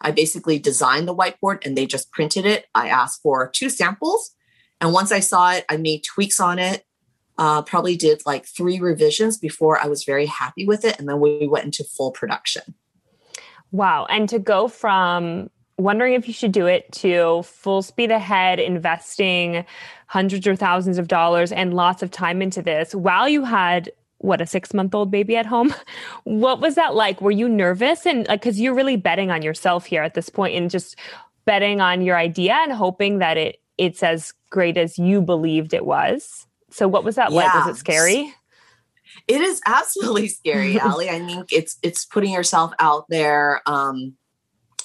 I 0.00 0.10
basically 0.10 0.58
designed 0.58 1.06
the 1.06 1.14
whiteboard 1.14 1.64
and 1.64 1.78
they 1.78 1.86
just 1.86 2.10
printed 2.10 2.44
it. 2.44 2.66
I 2.74 2.88
asked 2.88 3.22
for 3.22 3.48
two 3.50 3.70
samples. 3.70 4.32
And 4.80 4.92
once 4.92 5.12
I 5.12 5.20
saw 5.20 5.52
it, 5.52 5.64
I 5.68 5.76
made 5.76 6.02
tweaks 6.02 6.40
on 6.40 6.58
it. 6.58 6.82
Uh, 7.38 7.62
probably 7.62 7.96
did 7.96 8.22
like 8.26 8.46
three 8.46 8.80
revisions 8.80 9.38
before 9.38 9.78
I 9.78 9.86
was 9.86 10.02
very 10.02 10.26
happy 10.26 10.66
with 10.66 10.84
it. 10.84 10.98
And 10.98 11.08
then 11.08 11.20
we 11.20 11.46
went 11.46 11.66
into 11.66 11.84
full 11.84 12.10
production. 12.10 12.74
Wow. 13.70 14.06
And 14.06 14.28
to 14.30 14.40
go 14.40 14.66
from 14.66 15.50
wondering 15.78 16.14
if 16.14 16.26
you 16.26 16.34
should 16.34 16.52
do 16.52 16.66
it 16.66 16.90
to 16.90 17.42
full 17.42 17.82
speed 17.82 18.10
ahead, 18.10 18.58
investing 18.58 19.64
hundreds 20.06 20.46
or 20.46 20.56
thousands 20.56 20.98
of 20.98 21.08
dollars 21.08 21.52
and 21.52 21.74
lots 21.74 22.02
of 22.02 22.10
time 22.10 22.40
into 22.40 22.62
this. 22.62 22.94
While 22.94 23.28
you 23.28 23.44
had 23.44 23.90
what 24.18 24.40
a 24.40 24.46
six 24.46 24.72
month 24.72 24.94
old 24.94 25.10
baby 25.10 25.36
at 25.36 25.44
home 25.44 25.74
what 26.24 26.60
was 26.60 26.74
that 26.76 26.94
like? 26.94 27.20
Were 27.20 27.30
you 27.30 27.48
nervous? 27.48 28.06
And 28.06 28.26
like 28.28 28.40
because 28.40 28.60
you're 28.60 28.74
really 28.74 28.96
betting 28.96 29.30
on 29.30 29.42
yourself 29.42 29.84
here 29.84 30.02
at 30.02 30.14
this 30.14 30.28
point 30.28 30.56
and 30.56 30.70
just 30.70 30.96
betting 31.44 31.80
on 31.80 32.00
your 32.02 32.16
idea 32.16 32.54
and 32.54 32.72
hoping 32.72 33.18
that 33.18 33.36
it 33.36 33.60
it's 33.78 34.02
as 34.02 34.32
great 34.50 34.78
as 34.78 34.98
you 34.98 35.20
believed 35.20 35.74
it 35.74 35.84
was. 35.84 36.46
So 36.70 36.88
what 36.88 37.04
was 37.04 37.16
that 37.16 37.30
yeah. 37.30 37.36
like? 37.36 37.54
Was 37.66 37.76
it 37.76 37.78
scary? 37.78 38.34
It 39.28 39.40
is 39.40 39.60
absolutely 39.66 40.28
scary 40.28 40.78
ali 40.80 41.08
i 41.08 41.18
think 41.24 41.52
it's 41.52 41.78
it's 41.82 42.04
putting 42.04 42.32
yourself 42.32 42.72
out 42.78 43.06
there 43.08 43.62
um 43.66 44.14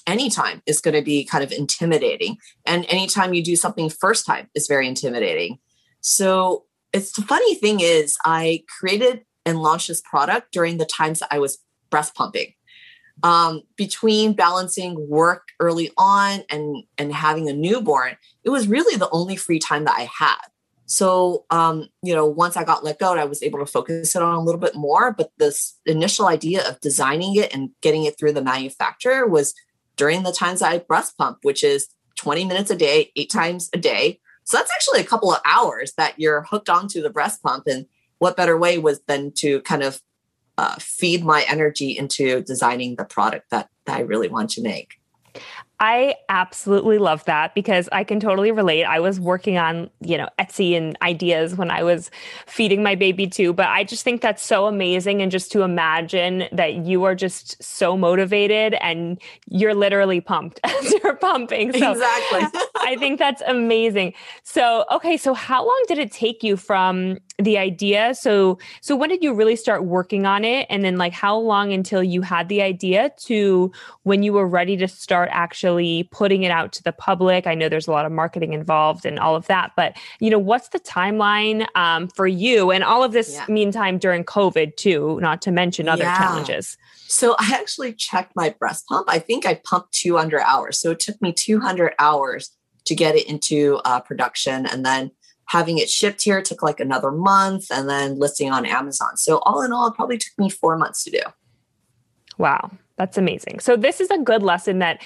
anytime 0.07 0.61
is 0.65 0.81
going 0.81 0.95
to 0.95 1.01
be 1.01 1.23
kind 1.23 1.43
of 1.43 1.51
intimidating. 1.51 2.37
And 2.65 2.85
anytime 2.89 3.33
you 3.33 3.43
do 3.43 3.55
something 3.55 3.89
first 3.89 4.25
time 4.25 4.49
is 4.55 4.67
very 4.67 4.87
intimidating. 4.87 5.59
So 6.01 6.65
it's 6.93 7.13
the 7.13 7.21
funny 7.21 7.55
thing 7.55 7.79
is 7.79 8.17
I 8.25 8.63
created 8.79 9.23
and 9.45 9.59
launched 9.59 9.87
this 9.87 10.01
product 10.01 10.51
during 10.51 10.77
the 10.77 10.85
times 10.85 11.19
that 11.19 11.29
I 11.31 11.39
was 11.39 11.59
breast 11.89 12.15
pumping. 12.15 12.53
Um, 13.23 13.61
between 13.75 14.33
balancing 14.33 15.07
work 15.07 15.49
early 15.59 15.91
on 15.95 16.43
and 16.49 16.83
and 16.97 17.13
having 17.13 17.49
a 17.49 17.53
newborn, 17.53 18.17
it 18.43 18.49
was 18.49 18.67
really 18.67 18.97
the 18.97 19.09
only 19.11 19.35
free 19.35 19.59
time 19.59 19.83
that 19.83 19.95
I 19.95 20.09
had. 20.17 20.39
So, 20.91 21.45
um, 21.51 21.87
you 22.03 22.13
know, 22.13 22.25
once 22.25 22.57
I 22.57 22.65
got 22.65 22.83
let 22.83 22.99
go, 22.99 23.13
I 23.13 23.23
was 23.23 23.41
able 23.43 23.59
to 23.59 23.65
focus 23.65 24.13
it 24.15 24.21
on 24.21 24.33
a 24.33 24.41
little 24.41 24.59
bit 24.59 24.75
more. 24.75 25.13
But 25.13 25.31
this 25.37 25.79
initial 25.85 26.27
idea 26.27 26.67
of 26.67 26.81
designing 26.81 27.35
it 27.35 27.53
and 27.53 27.69
getting 27.81 28.03
it 28.03 28.19
through 28.19 28.33
the 28.33 28.43
manufacturer 28.43 29.25
was 29.25 29.53
during 30.01 30.23
the 30.23 30.31
times 30.31 30.63
I 30.63 30.79
breast 30.79 31.15
pump, 31.15 31.37
which 31.43 31.63
is 31.63 31.87
20 32.15 32.45
minutes 32.45 32.71
a 32.71 32.75
day, 32.75 33.11
eight 33.15 33.29
times 33.29 33.69
a 33.71 33.77
day. 33.77 34.19
So 34.45 34.57
that's 34.57 34.71
actually 34.73 34.99
a 34.99 35.03
couple 35.03 35.31
of 35.31 35.39
hours 35.45 35.93
that 35.93 36.19
you're 36.19 36.41
hooked 36.41 36.71
onto 36.71 37.03
the 37.03 37.11
breast 37.11 37.43
pump. 37.43 37.67
And 37.67 37.85
what 38.17 38.35
better 38.35 38.57
way 38.57 38.79
was 38.79 39.01
than 39.01 39.31
to 39.33 39.61
kind 39.61 39.83
of 39.83 40.01
uh, 40.57 40.73
feed 40.79 41.23
my 41.23 41.45
energy 41.47 41.95
into 41.95 42.41
designing 42.41 42.95
the 42.95 43.05
product 43.05 43.51
that, 43.51 43.69
that 43.85 43.97
I 43.97 43.99
really 43.99 44.27
want 44.27 44.49
to 44.51 44.63
make. 44.63 44.99
I 45.81 46.13
absolutely 46.29 46.99
love 46.99 47.25
that 47.25 47.55
because 47.55 47.89
I 47.91 48.03
can 48.03 48.19
totally 48.19 48.51
relate. 48.51 48.83
I 48.83 48.99
was 48.99 49.19
working 49.19 49.57
on, 49.57 49.89
you 49.99 50.15
know, 50.15 50.29
Etsy 50.37 50.77
and 50.77 50.95
ideas 51.01 51.55
when 51.55 51.71
I 51.71 51.81
was 51.81 52.11
feeding 52.45 52.83
my 52.83 52.93
baby 52.93 53.25
too, 53.25 53.51
but 53.51 53.65
I 53.65 53.83
just 53.83 54.03
think 54.03 54.21
that's 54.21 54.43
so 54.43 54.67
amazing 54.67 55.23
and 55.23 55.31
just 55.31 55.51
to 55.53 55.63
imagine 55.63 56.43
that 56.51 56.85
you 56.85 57.03
are 57.05 57.15
just 57.15 57.61
so 57.63 57.97
motivated 57.97 58.75
and 58.75 59.19
you're 59.49 59.73
literally 59.73 60.21
pumped 60.21 60.59
as 60.63 60.93
you're 61.03 61.15
pumping. 61.15 61.73
So 61.73 61.93
exactly. 61.93 62.61
I 62.81 62.95
think 62.99 63.17
that's 63.17 63.41
amazing. 63.47 64.13
So, 64.43 64.85
okay, 64.91 65.17
so 65.17 65.33
how 65.33 65.65
long 65.65 65.83
did 65.87 65.97
it 65.97 66.11
take 66.11 66.43
you 66.43 66.57
from 66.57 67.17
the 67.39 67.57
idea? 67.57 68.13
So, 68.13 68.59
so 68.81 68.95
when 68.95 69.09
did 69.09 69.23
you 69.23 69.33
really 69.33 69.55
start 69.55 69.85
working 69.85 70.27
on 70.27 70.45
it 70.45 70.67
and 70.69 70.85
then 70.85 70.99
like 70.99 71.13
how 71.13 71.35
long 71.39 71.73
until 71.73 72.03
you 72.03 72.21
had 72.21 72.49
the 72.49 72.61
idea 72.61 73.11
to 73.21 73.71
when 74.03 74.21
you 74.21 74.33
were 74.33 74.47
ready 74.47 74.77
to 74.77 74.87
start 74.87 75.29
actually 75.31 75.70
actually 75.71 76.03
putting 76.11 76.43
it 76.43 76.51
out 76.51 76.73
to 76.73 76.83
the 76.83 76.91
public? 76.91 77.47
I 77.47 77.55
know 77.55 77.69
there's 77.69 77.87
a 77.87 77.91
lot 77.91 78.05
of 78.05 78.11
marketing 78.11 78.53
involved 78.53 79.05
and 79.05 79.17
all 79.17 79.35
of 79.35 79.47
that, 79.47 79.71
but 79.75 79.95
you 80.19 80.29
know, 80.29 80.39
what's 80.39 80.69
the 80.69 80.79
timeline 80.79 81.65
um, 81.75 82.07
for 82.09 82.27
you 82.27 82.71
and 82.71 82.83
all 82.83 83.03
of 83.03 83.13
this 83.13 83.33
yeah. 83.33 83.45
meantime 83.47 83.97
during 83.97 84.23
COVID 84.23 84.75
too, 84.75 85.19
not 85.21 85.41
to 85.43 85.51
mention 85.51 85.87
other 85.87 86.03
yeah. 86.03 86.17
challenges? 86.17 86.77
So 87.07 87.35
I 87.39 87.51
actually 87.53 87.93
checked 87.93 88.33
my 88.35 88.49
breast 88.59 88.85
pump. 88.87 89.07
I 89.09 89.19
think 89.19 89.45
I 89.45 89.61
pumped 89.63 89.93
200 89.93 90.41
hours. 90.41 90.79
So 90.79 90.91
it 90.91 90.99
took 90.99 91.21
me 91.21 91.33
200 91.33 91.93
hours 91.99 92.51
to 92.85 92.95
get 92.95 93.15
it 93.15 93.27
into 93.27 93.79
uh, 93.85 93.99
production 93.99 94.65
and 94.65 94.85
then 94.85 95.11
having 95.45 95.77
it 95.77 95.89
shipped 95.89 96.23
here 96.23 96.41
took 96.41 96.63
like 96.63 96.79
another 96.79 97.11
month 97.11 97.69
and 97.71 97.89
then 97.89 98.17
listing 98.17 98.51
on 98.51 98.65
Amazon. 98.65 99.17
So 99.17 99.39
all 99.39 99.61
in 99.61 99.73
all, 99.73 99.87
it 99.87 99.95
probably 99.95 100.17
took 100.17 100.37
me 100.37 100.49
four 100.49 100.77
months 100.77 101.03
to 101.03 101.11
do. 101.11 101.21
Wow, 102.37 102.71
that's 102.95 103.17
amazing. 103.17 103.59
So 103.59 103.75
this 103.75 103.99
is 103.99 104.09
a 104.09 104.17
good 104.17 104.43
lesson 104.43 104.79
that 104.79 105.01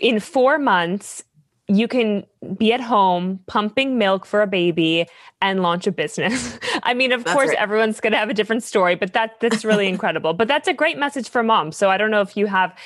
in 0.00 0.20
four 0.20 0.58
months, 0.58 1.24
you 1.68 1.88
can 1.88 2.24
be 2.56 2.72
at 2.72 2.80
home 2.80 3.40
pumping 3.46 3.98
milk 3.98 4.24
for 4.24 4.40
a 4.40 4.46
baby 4.46 5.06
and 5.42 5.62
launch 5.62 5.86
a 5.86 5.92
business. 5.92 6.58
I 6.84 6.94
mean, 6.94 7.10
of 7.10 7.24
that's 7.24 7.34
course, 7.34 7.48
right. 7.48 7.58
everyone's 7.58 8.00
going 8.00 8.12
to 8.12 8.18
have 8.18 8.30
a 8.30 8.34
different 8.34 8.62
story, 8.62 8.94
but 8.94 9.12
that 9.14 9.40
that's 9.40 9.64
really 9.64 9.88
incredible. 9.94 10.32
But 10.32 10.48
that's 10.48 10.68
a 10.68 10.72
great 10.72 10.96
message 10.96 11.28
for 11.28 11.42
moms. 11.42 11.76
So 11.76 11.90
I 11.90 11.96
don't 11.96 12.10
know 12.10 12.20
if 12.20 12.36
you 12.36 12.46
have 12.46 12.76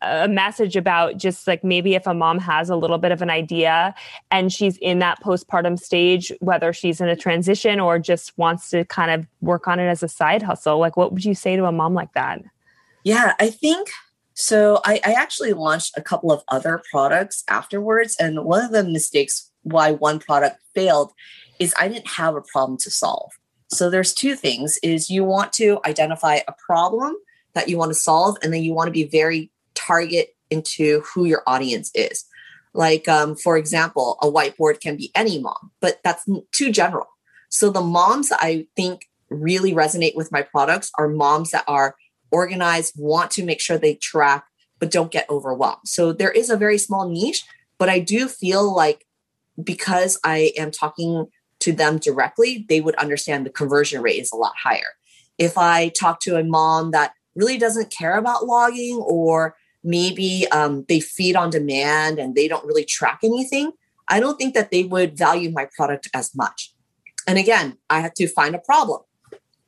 a 0.00 0.28
message 0.28 0.76
about 0.76 1.16
just 1.16 1.48
like 1.48 1.64
maybe 1.64 1.96
if 1.96 2.06
a 2.06 2.14
mom 2.14 2.38
has 2.38 2.70
a 2.70 2.76
little 2.76 2.98
bit 2.98 3.10
of 3.10 3.20
an 3.20 3.30
idea 3.30 3.92
and 4.30 4.52
she's 4.52 4.76
in 4.76 5.00
that 5.00 5.20
postpartum 5.20 5.76
stage, 5.76 6.30
whether 6.38 6.72
she's 6.72 7.00
in 7.00 7.08
a 7.08 7.16
transition 7.16 7.80
or 7.80 7.98
just 7.98 8.36
wants 8.38 8.70
to 8.70 8.84
kind 8.84 9.10
of 9.10 9.26
work 9.40 9.66
on 9.66 9.80
it 9.80 9.88
as 9.88 10.04
a 10.04 10.08
side 10.08 10.42
hustle, 10.42 10.78
like 10.78 10.96
what 10.96 11.12
would 11.12 11.24
you 11.24 11.34
say 11.34 11.56
to 11.56 11.64
a 11.64 11.72
mom 11.72 11.94
like 11.94 12.12
that? 12.12 12.40
Yeah, 13.02 13.34
I 13.40 13.50
think 13.50 13.88
so 14.38 14.80
I, 14.84 15.00
I, 15.04 15.14
actually 15.14 15.52
launched 15.52 15.98
a 15.98 16.00
couple 16.00 16.30
of 16.30 16.44
other 16.46 16.80
products 16.92 17.42
afterwards. 17.48 18.14
And 18.20 18.44
one 18.44 18.64
of 18.64 18.70
the 18.70 18.84
mistakes 18.84 19.50
why 19.62 19.90
one 19.90 20.20
product 20.20 20.62
failed 20.76 21.12
is 21.58 21.74
I 21.76 21.88
didn't 21.88 22.06
have 22.06 22.36
a 22.36 22.40
problem 22.42 22.78
to 22.78 22.90
solve. 22.90 23.32
So 23.66 23.90
there's 23.90 24.14
two 24.14 24.36
things 24.36 24.78
is 24.80 25.10
you 25.10 25.24
want 25.24 25.52
to 25.54 25.80
identify 25.84 26.38
a 26.46 26.54
problem 26.64 27.16
that 27.54 27.68
you 27.68 27.78
want 27.78 27.90
to 27.90 27.96
solve, 27.96 28.36
and 28.40 28.52
then 28.54 28.62
you 28.62 28.72
want 28.72 28.86
to 28.86 28.92
be 28.92 29.02
very 29.02 29.50
target 29.74 30.36
into 30.50 31.00
who 31.00 31.24
your 31.24 31.42
audience 31.48 31.90
is. 31.96 32.24
Like, 32.74 33.08
um, 33.08 33.34
for 33.34 33.56
example, 33.56 34.18
a 34.22 34.30
whiteboard 34.30 34.80
can 34.80 34.96
be 34.96 35.10
any 35.16 35.40
mom, 35.40 35.72
but 35.80 35.98
that's 36.04 36.24
too 36.52 36.70
general. 36.70 37.08
So 37.48 37.70
the 37.70 37.80
moms 37.80 38.30
I 38.30 38.68
think 38.76 39.08
really 39.30 39.72
resonate 39.72 40.14
with 40.14 40.30
my 40.30 40.42
products 40.42 40.92
are 40.96 41.08
moms 41.08 41.50
that 41.50 41.64
are 41.66 41.96
organized, 42.30 42.94
want 42.96 43.30
to 43.32 43.44
make 43.44 43.60
sure 43.60 43.78
they 43.78 43.94
track, 43.94 44.44
but 44.78 44.90
don't 44.90 45.12
get 45.12 45.28
overwhelmed. 45.30 45.86
So 45.86 46.12
there 46.12 46.30
is 46.30 46.50
a 46.50 46.56
very 46.56 46.78
small 46.78 47.08
niche, 47.08 47.44
but 47.78 47.88
I 47.88 47.98
do 47.98 48.28
feel 48.28 48.74
like 48.74 49.04
because 49.62 50.18
I 50.24 50.52
am 50.56 50.70
talking 50.70 51.26
to 51.60 51.72
them 51.72 51.98
directly, 51.98 52.64
they 52.68 52.80
would 52.80 52.94
understand 52.96 53.44
the 53.44 53.50
conversion 53.50 54.02
rate 54.02 54.20
is 54.20 54.32
a 54.32 54.36
lot 54.36 54.52
higher. 54.62 54.94
If 55.38 55.58
I 55.58 55.88
talk 55.88 56.20
to 56.20 56.36
a 56.36 56.44
mom 56.44 56.92
that 56.92 57.12
really 57.34 57.58
doesn't 57.58 57.90
care 57.90 58.16
about 58.16 58.46
logging 58.46 58.96
or 58.96 59.56
maybe 59.82 60.46
um, 60.52 60.84
they 60.88 61.00
feed 61.00 61.36
on 61.36 61.50
demand 61.50 62.18
and 62.18 62.34
they 62.34 62.48
don't 62.48 62.66
really 62.66 62.84
track 62.84 63.20
anything, 63.22 63.72
I 64.08 64.20
don't 64.20 64.36
think 64.36 64.54
that 64.54 64.70
they 64.70 64.84
would 64.84 65.16
value 65.16 65.50
my 65.50 65.68
product 65.76 66.08
as 66.14 66.34
much. 66.34 66.72
And 67.26 67.38
again, 67.38 67.76
I 67.90 68.00
have 68.00 68.14
to 68.14 68.26
find 68.26 68.54
a 68.54 68.60
problem. 68.60 69.00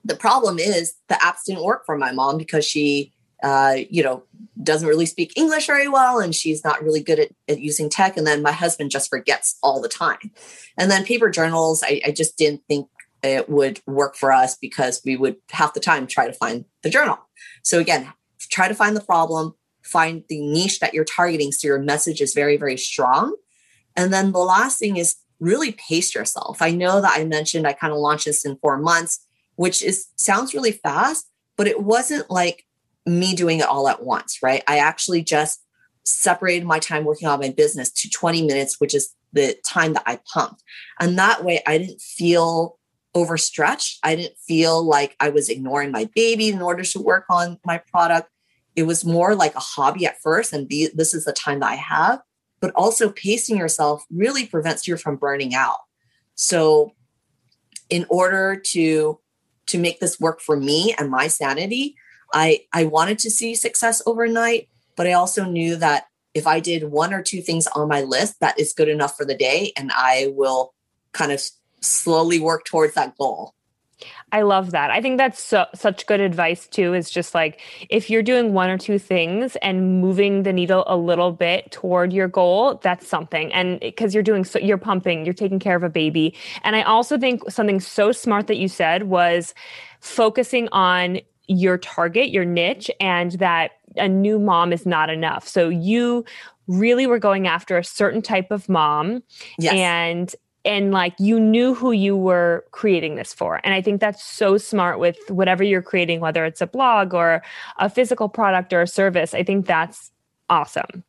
The 0.04 0.16
problem 0.16 0.58
is 0.58 0.94
the 1.08 1.14
apps 1.14 1.44
didn't 1.46 1.64
work 1.64 1.84
for 1.84 1.96
my 1.96 2.12
mom 2.12 2.38
because 2.38 2.64
she, 2.64 3.12
uh, 3.42 3.76
you 3.90 4.02
know, 4.02 4.24
doesn't 4.62 4.88
really 4.88 5.06
speak 5.06 5.32
English 5.36 5.66
very 5.66 5.88
well 5.88 6.18
and 6.18 6.34
she's 6.34 6.64
not 6.64 6.82
really 6.82 7.02
good 7.02 7.18
at, 7.18 7.30
at, 7.48 7.60
using 7.60 7.88
tech. 7.88 8.16
And 8.16 8.26
then 8.26 8.42
my 8.42 8.52
husband 8.52 8.90
just 8.90 9.10
forgets 9.10 9.58
all 9.62 9.80
the 9.80 9.88
time. 9.88 10.30
And 10.78 10.90
then 10.90 11.04
paper 11.04 11.30
journals, 11.30 11.82
I, 11.84 12.00
I 12.06 12.10
just 12.10 12.36
didn't 12.36 12.62
think 12.68 12.88
it 13.22 13.48
would 13.48 13.80
work 13.86 14.16
for 14.16 14.32
us 14.32 14.56
because 14.56 15.02
we 15.04 15.16
would 15.16 15.36
half 15.50 15.74
the 15.74 15.80
time 15.80 16.06
try 16.06 16.26
to 16.26 16.32
find 16.32 16.64
the 16.82 16.90
journal. 16.90 17.18
So 17.62 17.78
again, 17.78 18.10
try 18.50 18.68
to 18.68 18.74
find 18.74 18.96
the 18.96 19.02
problem, 19.02 19.54
find 19.82 20.24
the 20.28 20.40
niche 20.40 20.80
that 20.80 20.94
you're 20.94 21.04
targeting 21.04 21.52
so 21.52 21.68
your 21.68 21.78
message 21.78 22.20
is 22.20 22.34
very, 22.34 22.56
very 22.56 22.76
strong. 22.76 23.34
And 23.96 24.12
then 24.12 24.32
the 24.32 24.38
last 24.38 24.78
thing 24.78 24.96
is 24.96 25.16
really 25.40 25.72
pace 25.72 26.14
yourself. 26.14 26.60
I 26.60 26.70
know 26.70 27.00
that 27.00 27.18
I 27.18 27.24
mentioned 27.24 27.66
I 27.66 27.72
kind 27.72 27.92
of 27.92 27.98
launched 27.98 28.26
this 28.26 28.44
in 28.44 28.56
four 28.58 28.78
months, 28.78 29.20
which 29.60 29.82
is 29.82 30.06
sounds 30.16 30.54
really 30.54 30.72
fast, 30.72 31.28
but 31.58 31.66
it 31.66 31.82
wasn't 31.82 32.30
like 32.30 32.64
me 33.04 33.34
doing 33.34 33.58
it 33.58 33.66
all 33.66 33.90
at 33.90 34.02
once, 34.02 34.38
right? 34.42 34.62
I 34.66 34.78
actually 34.78 35.22
just 35.22 35.62
separated 36.02 36.66
my 36.66 36.78
time 36.78 37.04
working 37.04 37.28
on 37.28 37.40
my 37.40 37.50
business 37.50 37.90
to 37.90 38.08
20 38.08 38.46
minutes, 38.46 38.80
which 38.80 38.94
is 38.94 39.14
the 39.34 39.54
time 39.62 39.92
that 39.92 40.04
I 40.06 40.18
pumped. 40.32 40.62
And 40.98 41.18
that 41.18 41.44
way 41.44 41.60
I 41.66 41.76
didn't 41.76 42.00
feel 42.00 42.78
overstretched. 43.14 43.98
I 44.02 44.16
didn't 44.16 44.38
feel 44.38 44.82
like 44.82 45.14
I 45.20 45.28
was 45.28 45.50
ignoring 45.50 45.90
my 45.90 46.08
baby 46.14 46.48
in 46.48 46.62
order 46.62 46.82
to 46.82 47.02
work 47.02 47.26
on 47.28 47.58
my 47.66 47.82
product. 47.92 48.30
It 48.76 48.84
was 48.84 49.04
more 49.04 49.34
like 49.34 49.54
a 49.56 49.60
hobby 49.60 50.06
at 50.06 50.22
first, 50.22 50.54
and 50.54 50.70
this 50.70 51.12
is 51.12 51.26
the 51.26 51.34
time 51.34 51.60
that 51.60 51.72
I 51.72 51.74
have. 51.74 52.22
But 52.60 52.72
also, 52.74 53.10
pacing 53.10 53.58
yourself 53.58 54.06
really 54.10 54.46
prevents 54.46 54.88
you 54.88 54.96
from 54.96 55.16
burning 55.16 55.54
out. 55.54 55.80
So, 56.34 56.94
in 57.90 58.06
order 58.08 58.56
to 58.68 59.20
to 59.70 59.78
make 59.78 60.00
this 60.00 60.20
work 60.20 60.40
for 60.40 60.56
me 60.56 60.94
and 60.98 61.10
my 61.10 61.26
sanity, 61.28 61.96
I 62.32 62.66
I 62.72 62.84
wanted 62.84 63.18
to 63.20 63.30
see 63.30 63.54
success 63.54 64.02
overnight, 64.06 64.68
but 64.96 65.06
I 65.06 65.12
also 65.12 65.44
knew 65.44 65.76
that 65.76 66.06
if 66.34 66.46
I 66.46 66.60
did 66.60 66.84
one 66.84 67.12
or 67.12 67.22
two 67.22 67.42
things 67.42 67.66
on 67.68 67.88
my 67.88 68.02
list, 68.02 68.38
that 68.40 68.58
is 68.58 68.72
good 68.72 68.88
enough 68.88 69.16
for 69.16 69.24
the 69.24 69.34
day, 69.34 69.72
and 69.76 69.90
I 69.94 70.32
will 70.36 70.74
kind 71.12 71.32
of 71.32 71.42
slowly 71.80 72.38
work 72.38 72.64
towards 72.64 72.94
that 72.94 73.16
goal. 73.16 73.54
I 74.32 74.42
love 74.42 74.70
that. 74.70 74.90
I 74.90 75.00
think 75.00 75.18
that's 75.18 75.42
so, 75.42 75.66
such 75.74 76.06
good 76.06 76.20
advice 76.20 76.66
too. 76.66 76.94
Is 76.94 77.10
just 77.10 77.34
like 77.34 77.60
if 77.88 78.10
you're 78.10 78.22
doing 78.22 78.52
one 78.52 78.70
or 78.70 78.78
two 78.78 78.98
things 78.98 79.56
and 79.56 80.00
moving 80.00 80.42
the 80.44 80.52
needle 80.52 80.84
a 80.86 80.96
little 80.96 81.32
bit 81.32 81.70
toward 81.70 82.12
your 82.12 82.28
goal, 82.28 82.80
that's 82.82 83.06
something. 83.08 83.52
And 83.52 83.80
because 83.80 84.14
you're 84.14 84.22
doing 84.22 84.44
so, 84.44 84.58
you're 84.58 84.78
pumping, 84.78 85.24
you're 85.24 85.34
taking 85.34 85.58
care 85.58 85.76
of 85.76 85.82
a 85.82 85.90
baby. 85.90 86.34
And 86.62 86.76
I 86.76 86.82
also 86.82 87.18
think 87.18 87.50
something 87.50 87.80
so 87.80 88.12
smart 88.12 88.46
that 88.46 88.56
you 88.56 88.68
said 88.68 89.04
was 89.04 89.54
focusing 90.00 90.68
on 90.72 91.20
your 91.48 91.78
target, 91.78 92.30
your 92.30 92.44
niche, 92.44 92.90
and 93.00 93.32
that 93.32 93.72
a 93.96 94.08
new 94.08 94.38
mom 94.38 94.72
is 94.72 94.86
not 94.86 95.10
enough. 95.10 95.48
So 95.48 95.68
you 95.68 96.24
really 96.68 97.06
were 97.06 97.18
going 97.18 97.48
after 97.48 97.76
a 97.76 97.84
certain 97.84 98.22
type 98.22 98.52
of 98.52 98.68
mom 98.68 99.22
yes. 99.58 99.74
and 99.74 100.34
and 100.64 100.92
like 100.92 101.14
you 101.18 101.40
knew 101.40 101.74
who 101.74 101.92
you 101.92 102.16
were 102.16 102.64
creating 102.70 103.16
this 103.16 103.32
for 103.32 103.60
and 103.64 103.74
i 103.74 103.80
think 103.80 104.00
that's 104.00 104.22
so 104.22 104.58
smart 104.58 104.98
with 104.98 105.18
whatever 105.28 105.64
you're 105.64 105.82
creating 105.82 106.20
whether 106.20 106.44
it's 106.44 106.60
a 106.60 106.66
blog 106.66 107.14
or 107.14 107.42
a 107.78 107.88
physical 107.88 108.28
product 108.28 108.72
or 108.72 108.82
a 108.82 108.86
service 108.86 109.34
i 109.34 109.42
think 109.42 109.66
that's 109.66 110.10
awesome 110.48 111.04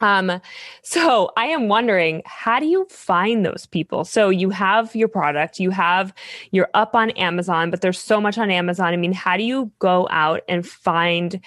um, 0.00 0.40
so 0.82 1.30
I 1.36 1.46
am 1.46 1.68
wondering, 1.68 2.22
how 2.24 2.58
do 2.58 2.66
you 2.66 2.86
find 2.88 3.44
those 3.44 3.66
people? 3.66 4.04
So 4.04 4.30
you 4.30 4.50
have 4.50 4.94
your 4.96 5.08
product, 5.08 5.60
you 5.60 5.70
have 5.70 6.14
you're 6.52 6.70
up 6.74 6.94
on 6.94 7.10
Amazon, 7.10 7.70
but 7.70 7.80
there's 7.80 7.98
so 7.98 8.20
much 8.20 8.38
on 8.38 8.50
Amazon. 8.50 8.92
I 8.92 8.96
mean, 8.96 9.12
how 9.12 9.36
do 9.36 9.42
you 9.42 9.70
go 9.78 10.08
out 10.10 10.42
and 10.48 10.66
find 10.66 11.40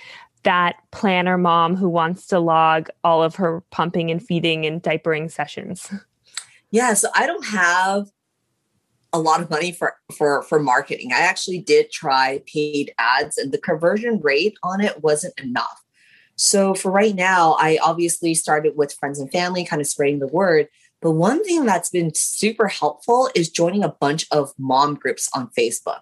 that 0.43 0.75
planner 0.91 1.37
mom 1.37 1.75
who 1.75 1.89
wants 1.89 2.27
to 2.27 2.39
log 2.39 2.89
all 3.03 3.23
of 3.23 3.35
her 3.35 3.61
pumping 3.71 4.11
and 4.11 4.23
feeding 4.23 4.65
and 4.65 4.83
diapering 4.83 5.31
sessions? 5.31 5.91
Yeah, 6.73 6.95
so 6.95 7.09
I 7.13 7.27
don't 7.27 7.45
have 7.45 8.07
a 9.13 9.19
lot 9.19 9.41
of 9.41 9.49
money 9.51 9.71
for 9.71 9.93
for 10.17 10.41
for 10.41 10.59
marketing. 10.59 11.13
I 11.13 11.19
actually 11.19 11.59
did 11.59 11.91
try 11.91 12.41
paid 12.51 12.91
ads 12.97 13.37
and 13.37 13.51
the 13.51 13.59
conversion 13.59 14.19
rate 14.21 14.55
on 14.63 14.81
it 14.81 15.03
wasn't 15.03 15.39
enough. 15.39 15.83
So 16.35 16.73
for 16.73 16.91
right 16.91 17.13
now, 17.13 17.55
I 17.59 17.77
obviously 17.83 18.33
started 18.33 18.73
with 18.75 18.95
friends 18.95 19.19
and 19.19 19.31
family 19.31 19.63
kind 19.63 19.83
of 19.83 19.87
spreading 19.87 20.17
the 20.17 20.25
word, 20.25 20.67
but 20.99 21.11
one 21.11 21.43
thing 21.43 21.67
that's 21.67 21.91
been 21.91 22.11
super 22.15 22.67
helpful 22.67 23.29
is 23.35 23.51
joining 23.51 23.83
a 23.83 23.89
bunch 23.89 24.25
of 24.31 24.51
mom 24.57 24.95
groups 24.95 25.29
on 25.35 25.51
Facebook. 25.55 26.01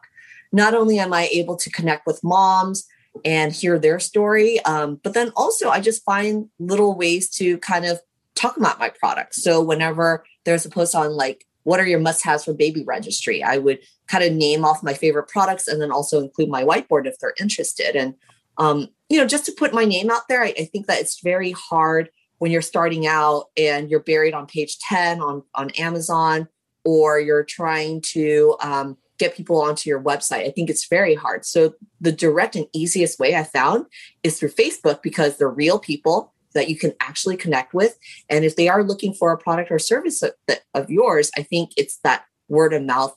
Not 0.53 0.73
only 0.73 0.99
am 0.99 1.11
I 1.11 1.27
able 1.33 1.57
to 1.57 1.69
connect 1.69 2.07
with 2.07 2.23
moms 2.23 2.87
and 3.25 3.51
hear 3.51 3.77
their 3.77 3.99
story, 3.99 4.61
um, 4.61 5.01
but 5.03 5.13
then 5.13 5.33
also 5.35 5.67
I 5.67 5.81
just 5.81 6.05
find 6.05 6.47
little 6.59 6.97
ways 6.97 7.29
to 7.31 7.57
kind 7.57 7.83
of 7.83 7.99
talk 8.35 8.55
about 8.55 8.79
my 8.79 8.87
product. 8.87 9.35
So 9.35 9.61
whenever 9.61 10.23
there's 10.45 10.65
a 10.65 10.69
post 10.69 10.95
on 10.95 11.11
like 11.15 11.45
what 11.63 11.79
are 11.79 11.85
your 11.85 11.99
must-haves 11.99 12.45
for 12.45 12.53
baby 12.53 12.83
registry? 12.83 13.43
I 13.43 13.59
would 13.59 13.79
kind 14.07 14.23
of 14.23 14.33
name 14.33 14.65
off 14.65 14.81
my 14.81 14.95
favorite 14.95 15.27
products 15.27 15.67
and 15.67 15.79
then 15.79 15.91
also 15.91 16.19
include 16.19 16.49
my 16.49 16.63
whiteboard 16.63 17.05
if 17.05 17.19
they're 17.19 17.35
interested. 17.39 17.95
And 17.95 18.15
um, 18.57 18.89
you 19.11 19.17
know 19.17 19.27
just 19.27 19.45
to 19.45 19.51
put 19.51 19.73
my 19.73 19.85
name 19.85 20.09
out 20.09 20.27
there 20.29 20.41
I, 20.41 20.53
I, 20.57 20.65
think 20.65 20.87
that 20.87 20.99
it's 20.99 21.19
very 21.21 21.51
hard 21.51 22.09
when 22.37 22.51
you're 22.51 22.61
starting 22.61 23.05
out 23.05 23.45
and 23.57 23.89
you're 23.89 23.99
buried 23.99 24.33
on 24.33 24.47
page 24.47 24.79
10 24.79 25.21
on 25.21 25.43
on 25.53 25.69
amazon 25.71 26.47
or 26.83 27.19
you're 27.19 27.43
trying 27.43 28.01
to 28.13 28.55
um, 28.61 28.97
get 29.19 29.35
people 29.35 29.61
onto 29.61 29.87
your 29.87 30.01
website. 30.01 30.47
I 30.47 30.49
think 30.49 30.71
it's 30.71 30.87
very 30.87 31.13
hard. 31.13 31.45
So 31.45 31.75
the 31.99 32.11
direct 32.11 32.55
and 32.55 32.65
easiest 32.73 33.19
way 33.19 33.35
i 33.35 33.43
found 33.43 33.85
is 34.23 34.39
through 34.39 34.49
facebook 34.49 35.01
because 35.03 35.37
they're 35.37 35.49
real 35.49 35.77
people 35.77 36.33
that 36.53 36.69
you 36.69 36.77
can 36.77 36.93
actually 36.99 37.37
connect 37.37 37.73
with. 37.73 37.97
And 38.29 38.45
if 38.45 38.55
they 38.55 38.67
are 38.67 38.83
looking 38.83 39.13
for 39.13 39.31
a 39.31 39.37
product 39.37 39.71
or 39.71 39.79
service 39.79 40.21
of, 40.21 40.33
of 40.73 40.89
yours, 40.89 41.31
I 41.37 41.43
think 41.43 41.71
it's 41.77 41.97
that 42.03 42.25
word 42.47 42.73
of 42.73 42.83
mouth 42.83 43.15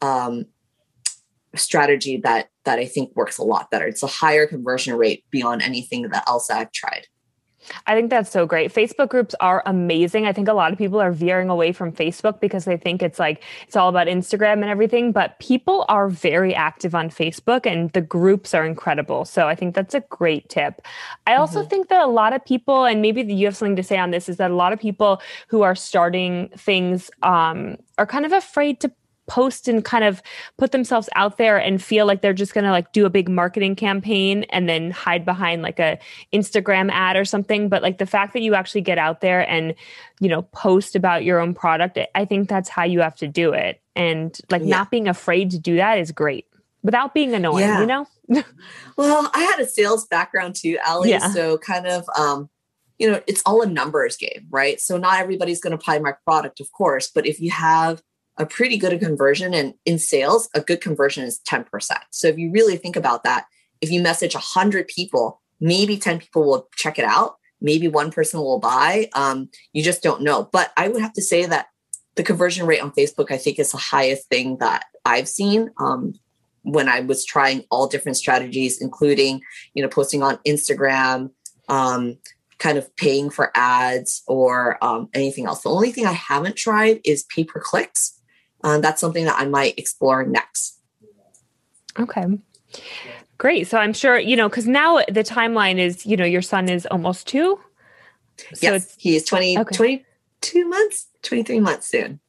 um, 0.00 0.46
strategy 1.54 2.16
that 2.18 2.48
that 2.64 2.78
I 2.78 2.86
think 2.86 3.14
works 3.16 3.38
a 3.38 3.42
lot 3.42 3.70
better. 3.70 3.86
It's 3.86 4.02
a 4.02 4.08
higher 4.08 4.46
conversion 4.46 4.94
rate 4.96 5.24
beyond 5.30 5.62
anything 5.62 6.08
that 6.08 6.24
else 6.28 6.48
I've 6.50 6.72
tried. 6.72 7.06
I 7.86 7.94
think 7.94 8.10
that's 8.10 8.30
so 8.30 8.46
great. 8.46 8.72
Facebook 8.72 9.08
groups 9.08 9.34
are 9.40 9.62
amazing. 9.66 10.26
I 10.26 10.32
think 10.32 10.48
a 10.48 10.52
lot 10.52 10.72
of 10.72 10.78
people 10.78 11.00
are 11.00 11.12
veering 11.12 11.48
away 11.48 11.72
from 11.72 11.92
Facebook 11.92 12.40
because 12.40 12.64
they 12.64 12.76
think 12.76 13.02
it's 13.02 13.18
like 13.18 13.42
it's 13.66 13.76
all 13.76 13.88
about 13.88 14.06
Instagram 14.06 14.54
and 14.54 14.64
everything, 14.64 15.12
but 15.12 15.38
people 15.38 15.84
are 15.88 16.08
very 16.08 16.54
active 16.54 16.94
on 16.94 17.10
Facebook 17.10 17.66
and 17.66 17.92
the 17.92 18.00
groups 18.00 18.54
are 18.54 18.64
incredible. 18.64 19.24
So 19.24 19.48
I 19.48 19.54
think 19.54 19.74
that's 19.74 19.94
a 19.94 20.00
great 20.00 20.48
tip. 20.48 20.82
I 21.26 21.34
also 21.34 21.60
mm-hmm. 21.60 21.68
think 21.68 21.88
that 21.88 22.00
a 22.00 22.08
lot 22.08 22.32
of 22.32 22.44
people, 22.44 22.84
and 22.84 23.02
maybe 23.02 23.22
you 23.22 23.46
have 23.46 23.56
something 23.56 23.76
to 23.76 23.82
say 23.82 23.98
on 23.98 24.10
this, 24.10 24.28
is 24.28 24.36
that 24.36 24.50
a 24.50 24.54
lot 24.54 24.72
of 24.72 24.78
people 24.78 25.20
who 25.48 25.62
are 25.62 25.74
starting 25.74 26.48
things 26.56 27.10
um, 27.22 27.76
are 27.98 28.06
kind 28.06 28.26
of 28.26 28.32
afraid 28.32 28.80
to 28.80 28.90
post 29.32 29.66
and 29.66 29.82
kind 29.82 30.04
of 30.04 30.22
put 30.58 30.72
themselves 30.72 31.08
out 31.16 31.38
there 31.38 31.56
and 31.56 31.82
feel 31.82 32.04
like 32.04 32.20
they're 32.20 32.34
just 32.34 32.52
going 32.52 32.64
to 32.64 32.70
like 32.70 32.92
do 32.92 33.06
a 33.06 33.10
big 33.10 33.30
marketing 33.30 33.74
campaign 33.74 34.44
and 34.50 34.68
then 34.68 34.90
hide 34.90 35.24
behind 35.24 35.62
like 35.62 35.78
a 35.78 35.98
Instagram 36.34 36.90
ad 36.92 37.16
or 37.16 37.24
something 37.24 37.70
but 37.70 37.80
like 37.82 37.96
the 37.96 38.04
fact 38.04 38.34
that 38.34 38.42
you 38.42 38.54
actually 38.54 38.82
get 38.82 38.98
out 38.98 39.22
there 39.22 39.48
and 39.48 39.74
you 40.20 40.28
know 40.28 40.42
post 40.52 40.94
about 40.94 41.24
your 41.24 41.40
own 41.40 41.54
product 41.54 41.98
I 42.14 42.26
think 42.26 42.46
that's 42.46 42.68
how 42.68 42.84
you 42.84 43.00
have 43.00 43.14
to 43.16 43.26
do 43.26 43.54
it 43.54 43.80
and 43.96 44.38
like 44.50 44.60
yeah. 44.62 44.76
not 44.76 44.90
being 44.90 45.08
afraid 45.08 45.50
to 45.52 45.58
do 45.58 45.76
that 45.76 45.98
is 45.98 46.12
great 46.12 46.46
without 46.82 47.14
being 47.14 47.32
annoying 47.32 47.66
yeah. 47.66 47.80
you 47.80 47.86
know 47.86 48.06
well 48.98 49.30
I 49.32 49.44
had 49.44 49.60
a 49.60 49.66
sales 49.66 50.06
background 50.08 50.56
too 50.56 50.76
Allie 50.84 51.08
yeah. 51.08 51.32
so 51.32 51.56
kind 51.56 51.86
of 51.86 52.04
um 52.18 52.50
you 52.98 53.10
know 53.10 53.22
it's 53.26 53.40
all 53.46 53.62
a 53.62 53.66
numbers 53.66 54.18
game 54.18 54.46
right 54.50 54.78
so 54.78 54.98
not 54.98 55.20
everybody's 55.20 55.62
going 55.62 55.76
to 55.76 55.82
buy 55.86 55.98
my 56.00 56.12
product 56.26 56.60
of 56.60 56.70
course 56.72 57.10
but 57.14 57.24
if 57.24 57.40
you 57.40 57.50
have 57.50 58.02
a 58.38 58.46
pretty 58.46 58.76
good 58.76 58.98
conversion. 59.00 59.54
And 59.54 59.74
in 59.84 59.98
sales, 59.98 60.48
a 60.54 60.60
good 60.60 60.80
conversion 60.80 61.24
is 61.24 61.40
10%. 61.48 61.66
So 62.10 62.28
if 62.28 62.38
you 62.38 62.50
really 62.50 62.76
think 62.76 62.96
about 62.96 63.24
that, 63.24 63.46
if 63.80 63.90
you 63.90 64.00
message 64.00 64.34
100 64.34 64.88
people, 64.88 65.40
maybe 65.60 65.96
10 65.98 66.18
people 66.18 66.44
will 66.44 66.68
check 66.76 66.98
it 66.98 67.04
out. 67.04 67.36
Maybe 67.60 67.88
one 67.88 68.10
person 68.10 68.40
will 68.40 68.58
buy. 68.58 69.08
Um, 69.14 69.48
you 69.72 69.82
just 69.82 70.02
don't 70.02 70.22
know. 70.22 70.48
But 70.50 70.72
I 70.76 70.88
would 70.88 71.02
have 71.02 71.12
to 71.14 71.22
say 71.22 71.46
that 71.46 71.66
the 72.16 72.22
conversion 72.22 72.66
rate 72.66 72.82
on 72.82 72.90
Facebook, 72.92 73.30
I 73.30 73.38
think, 73.38 73.58
is 73.58 73.72
the 73.72 73.78
highest 73.78 74.28
thing 74.28 74.58
that 74.58 74.84
I've 75.04 75.28
seen. 75.28 75.70
Um, 75.78 76.14
when 76.62 76.88
I 76.88 77.00
was 77.00 77.24
trying 77.24 77.64
all 77.70 77.88
different 77.88 78.16
strategies, 78.16 78.80
including, 78.80 79.40
you 79.74 79.82
know, 79.82 79.88
posting 79.88 80.22
on 80.22 80.38
Instagram, 80.46 81.30
um, 81.68 82.18
kind 82.58 82.78
of 82.78 82.94
paying 82.96 83.28
for 83.30 83.50
ads 83.56 84.22
or 84.28 84.82
um, 84.84 85.08
anything 85.14 85.46
else. 85.46 85.62
The 85.62 85.70
only 85.70 85.90
thing 85.90 86.06
I 86.06 86.12
haven't 86.12 86.56
tried 86.56 87.00
is 87.04 87.24
pay 87.24 87.44
per 87.44 87.60
clicks. 87.60 88.20
Um, 88.62 88.80
that's 88.80 89.00
something 89.00 89.24
that 89.24 89.38
I 89.38 89.46
might 89.46 89.78
explore 89.78 90.24
next. 90.24 90.78
Okay. 91.98 92.24
Great. 93.38 93.66
So 93.68 93.78
I'm 93.78 93.92
sure, 93.92 94.18
you 94.18 94.36
know, 94.36 94.48
because 94.48 94.66
now 94.66 94.98
the 95.08 95.24
timeline 95.24 95.78
is, 95.78 96.06
you 96.06 96.16
know, 96.16 96.24
your 96.24 96.42
son 96.42 96.68
is 96.68 96.86
almost 96.86 97.26
two. 97.26 97.58
So 98.54 98.72
yes, 98.72 98.94
he 98.98 99.16
is 99.16 99.24
20, 99.24 99.58
okay. 99.58 99.76
22 99.76 100.68
months, 100.68 101.08
23 101.22 101.60
months 101.60 101.88
soon 101.88 102.20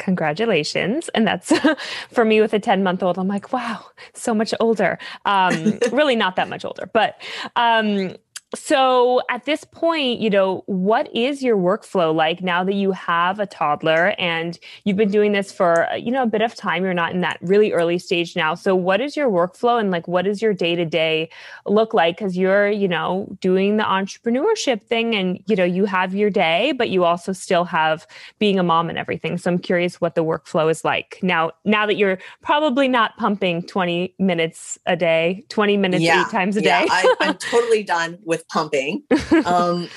congratulations 0.00 1.10
and 1.10 1.26
that's 1.26 1.52
for 2.10 2.24
me 2.24 2.40
with 2.40 2.52
a 2.54 2.58
10 2.58 2.82
month 2.82 3.02
old 3.02 3.18
i'm 3.18 3.28
like 3.28 3.52
wow 3.52 3.84
so 4.14 4.34
much 4.34 4.52
older 4.58 4.98
um 5.26 5.78
really 5.92 6.16
not 6.16 6.36
that 6.36 6.48
much 6.48 6.64
older 6.64 6.90
but 6.92 7.20
um 7.54 8.16
so 8.54 9.22
at 9.28 9.44
this 9.44 9.62
point, 9.62 10.18
you 10.18 10.28
know, 10.28 10.64
what 10.66 11.14
is 11.14 11.40
your 11.40 11.56
workflow 11.56 12.12
like 12.12 12.42
now 12.42 12.64
that 12.64 12.74
you 12.74 12.90
have 12.90 13.38
a 13.38 13.46
toddler 13.46 14.14
and 14.18 14.58
you've 14.82 14.96
been 14.96 15.10
doing 15.10 15.30
this 15.30 15.52
for, 15.52 15.88
uh, 15.88 15.94
you 15.94 16.10
know, 16.10 16.24
a 16.24 16.26
bit 16.26 16.42
of 16.42 16.56
time? 16.56 16.82
You're 16.82 16.92
not 16.92 17.12
in 17.12 17.20
that 17.20 17.38
really 17.42 17.72
early 17.72 17.98
stage 17.98 18.34
now. 18.34 18.56
So 18.56 18.74
what 18.74 19.00
is 19.00 19.16
your 19.16 19.30
workflow 19.30 19.78
and 19.78 19.92
like 19.92 20.08
what 20.08 20.24
does 20.24 20.42
your 20.42 20.52
day 20.52 20.74
to 20.74 20.84
day 20.84 21.30
look 21.64 21.94
like? 21.94 22.18
Because 22.18 22.36
you're, 22.36 22.68
you 22.68 22.88
know, 22.88 23.28
doing 23.40 23.76
the 23.76 23.84
entrepreneurship 23.84 24.82
thing 24.82 25.14
and, 25.14 25.40
you 25.46 25.54
know, 25.54 25.64
you 25.64 25.84
have 25.84 26.12
your 26.12 26.30
day, 26.30 26.72
but 26.72 26.90
you 26.90 27.04
also 27.04 27.32
still 27.32 27.64
have 27.64 28.04
being 28.40 28.58
a 28.58 28.64
mom 28.64 28.88
and 28.88 28.98
everything. 28.98 29.38
So 29.38 29.52
I'm 29.52 29.58
curious 29.60 30.00
what 30.00 30.16
the 30.16 30.24
workflow 30.24 30.68
is 30.68 30.84
like 30.84 31.20
now, 31.22 31.52
now 31.64 31.86
that 31.86 31.94
you're 31.94 32.18
probably 32.42 32.88
not 32.88 33.16
pumping 33.16 33.62
20 33.62 34.12
minutes 34.18 34.76
a 34.86 34.96
day, 34.96 35.44
20 35.50 35.76
minutes 35.76 36.02
yeah, 36.02 36.22
eight 36.22 36.30
times 36.32 36.56
a 36.56 36.62
yeah, 36.62 36.80
day. 36.80 36.88
I, 36.90 37.14
I'm 37.20 37.34
totally 37.38 37.84
done 37.84 38.18
with 38.24 38.39
with 38.40 38.48
pumping. 38.48 39.02
um, 39.44 39.88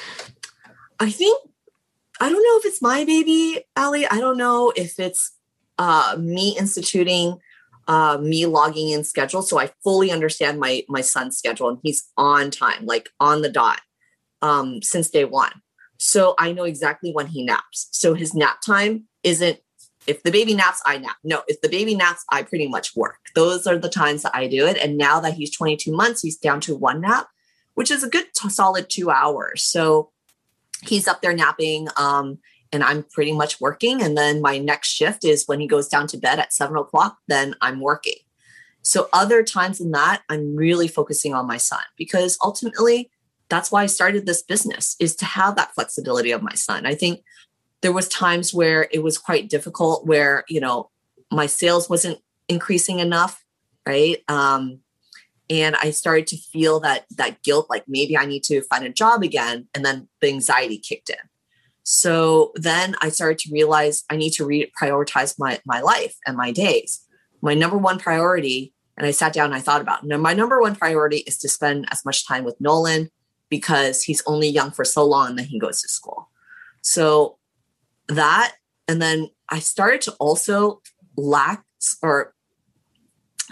I 0.99 1.09
think 1.09 1.39
I 2.19 2.29
don't 2.29 2.43
know 2.43 2.59
if 2.59 2.65
it's 2.65 2.81
my 2.81 3.03
baby, 3.05 3.63
Ali. 3.75 4.05
I 4.07 4.19
don't 4.19 4.37
know 4.37 4.71
if 4.75 4.99
it's 4.99 5.31
uh, 5.77 6.15
me 6.19 6.55
instituting 6.57 7.39
uh, 7.87 8.17
me 8.21 8.45
logging 8.45 8.89
in 8.89 9.03
schedule, 9.03 9.41
so 9.41 9.59
I 9.59 9.71
fully 9.83 10.11
understand 10.11 10.59
my 10.59 10.83
my 10.87 11.01
son's 11.01 11.37
schedule, 11.37 11.69
and 11.69 11.79
he's 11.83 12.09
on 12.17 12.51
time, 12.51 12.85
like 12.85 13.09
on 13.19 13.41
the 13.41 13.49
dot, 13.49 13.81
um, 14.41 14.81
since 14.81 15.09
day 15.09 15.25
one. 15.25 15.61
So 15.97 16.35
I 16.37 16.51
know 16.51 16.63
exactly 16.63 17.11
when 17.11 17.27
he 17.27 17.45
naps. 17.45 17.87
So 17.91 18.13
his 18.13 18.33
nap 18.33 18.57
time 18.65 19.07
isn't 19.23 19.59
if 20.05 20.21
the 20.23 20.31
baby 20.31 20.53
naps, 20.53 20.81
I 20.85 20.97
nap. 20.97 21.15
No, 21.23 21.43
if 21.47 21.61
the 21.61 21.69
baby 21.69 21.95
naps, 21.95 22.25
I 22.29 22.43
pretty 22.43 22.67
much 22.67 22.93
work. 22.93 23.19
Those 23.35 23.65
are 23.65 23.77
the 23.77 23.89
times 23.89 24.23
that 24.23 24.35
I 24.35 24.47
do 24.47 24.65
it. 24.65 24.77
And 24.77 24.97
now 24.97 25.21
that 25.21 25.33
he's 25.33 25.55
22 25.55 25.95
months, 25.95 26.21
he's 26.21 26.35
down 26.35 26.59
to 26.61 26.75
one 26.75 26.99
nap 26.99 27.27
which 27.75 27.91
is 27.91 28.03
a 28.03 28.09
good 28.09 28.25
t- 28.33 28.49
solid 28.49 28.89
two 28.89 29.09
hours. 29.09 29.63
So 29.63 30.11
he's 30.83 31.07
up 31.07 31.21
there 31.21 31.33
napping. 31.33 31.87
Um, 31.97 32.39
and 32.73 32.83
I'm 32.83 33.03
pretty 33.03 33.31
much 33.31 33.61
working. 33.61 34.01
And 34.01 34.17
then 34.17 34.41
my 34.41 34.57
next 34.57 34.89
shift 34.89 35.23
is 35.23 35.45
when 35.45 35.59
he 35.59 35.67
goes 35.67 35.87
down 35.87 36.07
to 36.07 36.17
bed 36.17 36.39
at 36.39 36.51
seven 36.51 36.75
o'clock, 36.75 37.17
then 37.27 37.55
I'm 37.61 37.79
working. 37.79 38.17
So 38.81 39.07
other 39.13 39.43
times 39.43 39.77
than 39.77 39.91
that, 39.91 40.23
I'm 40.27 40.55
really 40.55 40.87
focusing 40.87 41.33
on 41.33 41.47
my 41.47 41.57
son 41.57 41.83
because 41.97 42.37
ultimately 42.43 43.11
that's 43.47 43.71
why 43.71 43.83
I 43.83 43.85
started 43.85 44.25
this 44.25 44.41
business 44.41 44.95
is 44.99 45.15
to 45.17 45.25
have 45.25 45.55
that 45.55 45.73
flexibility 45.75 46.31
of 46.31 46.41
my 46.41 46.55
son. 46.55 46.85
I 46.85 46.95
think 46.95 47.23
there 47.81 47.93
was 47.93 48.07
times 48.09 48.53
where 48.53 48.87
it 48.91 49.03
was 49.03 49.17
quite 49.17 49.49
difficult 49.49 50.07
where, 50.07 50.43
you 50.49 50.59
know, 50.59 50.89
my 51.31 51.45
sales 51.45 51.89
wasn't 51.89 52.19
increasing 52.47 52.99
enough, 52.99 53.43
right? 53.85 54.17
Um, 54.27 54.79
and 55.53 55.75
i 55.81 55.91
started 55.91 56.25
to 56.27 56.37
feel 56.37 56.79
that 56.79 57.05
that 57.11 57.41
guilt 57.43 57.67
like 57.69 57.83
maybe 57.87 58.17
i 58.17 58.25
need 58.25 58.43
to 58.43 58.61
find 58.63 58.83
a 58.85 58.89
job 58.89 59.21
again 59.21 59.67
and 59.73 59.85
then 59.85 60.07
the 60.21 60.27
anxiety 60.27 60.77
kicked 60.77 61.09
in. 61.09 61.23
So 61.83 62.51
then 62.55 62.95
i 63.01 63.09
started 63.09 63.39
to 63.39 63.53
realize 63.53 64.03
i 64.09 64.15
need 64.15 64.31
to 64.31 64.43
prioritize 64.79 65.35
my 65.37 65.59
my 65.65 65.79
life 65.81 66.15
and 66.25 66.35
my 66.37 66.51
days. 66.51 67.05
My 67.41 67.53
number 67.53 67.77
one 67.77 67.99
priority 67.99 68.73
and 68.97 69.05
i 69.05 69.11
sat 69.11 69.33
down 69.33 69.47
and 69.47 69.55
i 69.55 69.59
thought 69.59 69.81
about 69.81 70.03
now 70.03 70.17
my 70.17 70.33
number 70.33 70.59
one 70.61 70.75
priority 70.75 71.17
is 71.29 71.37
to 71.39 71.49
spend 71.49 71.87
as 71.91 72.03
much 72.05 72.27
time 72.27 72.43
with 72.43 72.59
nolan 72.59 73.09
because 73.49 74.03
he's 74.03 74.23
only 74.25 74.47
young 74.47 74.71
for 74.71 74.85
so 74.85 75.05
long 75.05 75.29
and 75.31 75.39
then 75.39 75.45
he 75.45 75.59
goes 75.59 75.81
to 75.81 75.87
school. 75.87 76.29
So 76.81 77.37
that 78.07 78.55
and 78.87 79.01
then 79.01 79.29
i 79.49 79.59
started 79.59 80.01
to 80.01 80.11
also 80.13 80.81
lack 81.15 81.63
or 82.01 82.32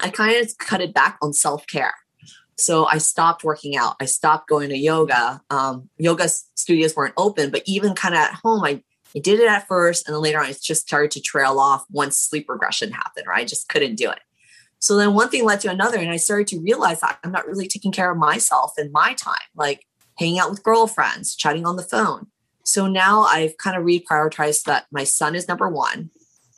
I 0.01 0.09
kind 0.09 0.43
of 0.43 0.57
cut 0.57 0.81
it 0.81 0.93
back 0.93 1.17
on 1.21 1.33
self 1.33 1.65
care. 1.67 1.93
So 2.57 2.85
I 2.85 2.99
stopped 2.99 3.43
working 3.43 3.75
out. 3.75 3.95
I 3.99 4.05
stopped 4.05 4.47
going 4.47 4.69
to 4.69 4.77
yoga. 4.77 5.41
Um, 5.49 5.89
yoga 5.97 6.27
studios 6.29 6.95
weren't 6.95 7.15
open, 7.17 7.49
but 7.49 7.63
even 7.65 7.95
kind 7.95 8.13
of 8.13 8.19
at 8.19 8.33
home, 8.43 8.63
I, 8.63 8.83
I 9.15 9.19
did 9.19 9.39
it 9.39 9.47
at 9.47 9.67
first. 9.67 10.07
And 10.07 10.13
then 10.13 10.21
later 10.21 10.39
on, 10.39 10.49
it 10.49 10.61
just 10.61 10.81
started 10.87 11.11
to 11.11 11.21
trail 11.21 11.59
off 11.59 11.85
once 11.89 12.17
sleep 12.17 12.47
regression 12.47 12.91
happened, 12.91 13.25
right? 13.27 13.41
I 13.41 13.45
just 13.45 13.67
couldn't 13.67 13.95
do 13.95 14.11
it. 14.11 14.19
So 14.77 14.95
then 14.95 15.13
one 15.13 15.29
thing 15.29 15.45
led 15.45 15.61
to 15.61 15.69
another. 15.69 15.97
And 15.97 16.11
I 16.11 16.17
started 16.17 16.47
to 16.47 16.59
realize 16.59 17.01
that 17.01 17.19
I'm 17.23 17.31
not 17.31 17.47
really 17.47 17.67
taking 17.67 17.91
care 17.91 18.11
of 18.11 18.17
myself 18.17 18.73
and 18.77 18.91
my 18.91 19.13
time, 19.13 19.35
like 19.55 19.85
hanging 20.17 20.39
out 20.39 20.49
with 20.49 20.63
girlfriends, 20.63 21.35
chatting 21.35 21.65
on 21.65 21.77
the 21.77 21.83
phone. 21.83 22.27
So 22.63 22.87
now 22.87 23.21
I've 23.21 23.57
kind 23.57 23.75
of 23.77 23.83
reprioritized 23.83 24.63
that 24.63 24.85
my 24.91 25.03
son 25.03 25.35
is 25.35 25.47
number 25.47 25.67
one. 25.67 26.11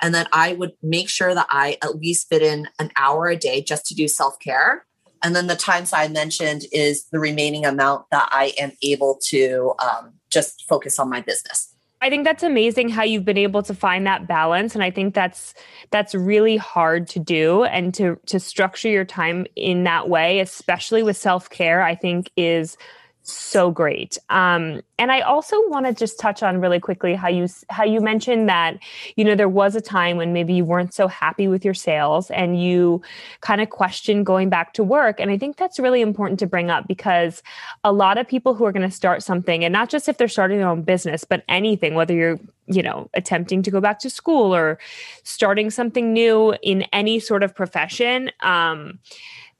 And 0.04 0.14
then 0.14 0.28
I 0.34 0.54
would 0.54 0.74
make 0.84 1.08
sure 1.08 1.34
that 1.34 1.48
I 1.50 1.78
at 1.82 1.96
least 1.96 2.28
fit 2.28 2.42
in 2.42 2.68
an 2.78 2.92
hour 2.98 3.28
a 3.28 3.38
day 3.38 3.64
just 3.64 3.86
to 3.86 3.96
do 3.96 4.10
self 4.10 4.38
care. 4.40 4.86
And 5.24 5.34
then 5.34 5.48
the 5.48 5.56
times 5.56 5.94
I 5.94 6.10
mentioned 6.10 6.66
is 6.74 7.06
the 7.06 7.20
remaining 7.20 7.66
amount 7.66 8.08
that 8.12 8.28
I 8.30 8.54
am 8.60 8.74
able 8.84 9.18
to 9.30 9.74
um, 9.80 10.12
just 10.30 10.66
focus 10.68 11.00
on 11.00 11.10
my 11.10 11.22
business. 11.22 11.74
I 12.02 12.10
think 12.10 12.26
that's 12.26 12.44
amazing 12.44 12.90
how 12.90 13.04
you've 13.04 13.24
been 13.24 13.38
able 13.38 13.64
to 13.64 13.74
find 13.74 14.06
that 14.06 14.28
balance 14.28 14.76
and 14.76 14.84
I 14.84 14.92
think 14.92 15.16
that's 15.16 15.54
that's 15.90 16.14
really 16.14 16.58
hard 16.58 17.08
to 17.10 17.20
do 17.20 17.64
and 17.64 17.94
to 17.94 18.20
to 18.26 18.42
structure 18.42 18.90
your 18.90 19.06
time 19.06 19.46
in 19.56 19.86
that 19.86 20.10
way 20.10 20.42
especially 20.42 21.02
with 21.02 21.16
self-care 21.16 21.82
I 21.82 21.96
think 21.96 22.30
is 22.36 22.76
so 23.24 23.72
great. 23.72 24.18
Um, 24.30 24.82
and 25.00 25.12
I 25.12 25.22
also 25.22 25.56
want 25.70 25.86
to 25.86 25.94
just 25.94 26.20
touch 26.20 26.44
on 26.44 26.60
really 26.60 26.80
quickly 26.80 27.16
how 27.16 27.30
you 27.30 27.48
how 27.70 27.86
you 27.86 28.02
mentioned 28.02 28.50
that 28.50 28.78
you 29.16 29.24
know 29.24 29.34
there 29.34 29.50
was 29.50 29.76
a 29.76 29.82
time 29.82 30.18
when 30.18 30.34
maybe 30.34 30.54
you 30.54 30.66
weren't 30.66 30.94
so 30.94 31.08
happy 31.08 31.48
with 31.48 31.64
your 31.64 31.74
sales 31.74 32.30
and 32.32 32.62
you 32.62 33.02
kind 33.40 33.62
of 33.62 33.70
questioned 33.70 34.26
going 34.26 34.50
back 34.50 34.74
to 34.74 34.84
work. 34.84 35.22
And 35.22 35.32
I 35.32 35.38
think 35.38 35.56
that's 35.56 35.80
really 35.80 36.02
important 36.02 36.40
to 36.40 36.48
bring 36.48 36.70
up 36.70 36.86
because 36.88 37.42
a 37.84 37.94
lot 37.94 38.18
of 38.18 38.28
people 38.28 38.54
who 38.54 38.66
are 38.66 38.74
going 38.74 38.88
to 38.88 38.96
start 38.96 39.24
something, 39.24 39.64
and 39.64 39.72
not 39.72 39.90
just 39.90 40.10
if 40.10 40.18
they're 40.18 40.28
starting 40.28 40.58
their 40.58 40.68
own 40.68 40.84
business, 40.84 41.24
but 41.24 41.44
anything, 41.48 41.96
whether 41.96 42.14
you're 42.14 42.40
you 42.68 42.84
know 42.84 43.10
attempting 43.14 43.64
to 43.64 43.72
go 43.72 43.80
back 43.80 44.00
to 44.00 44.10
school 44.10 44.54
or 44.54 44.78
starting 45.24 45.70
something 45.70 46.12
new 46.12 46.56
in 46.62 46.84
any 46.94 47.20
sort 47.20 47.42
of 47.42 47.56
profession. 47.56 48.32
Um, 48.42 49.00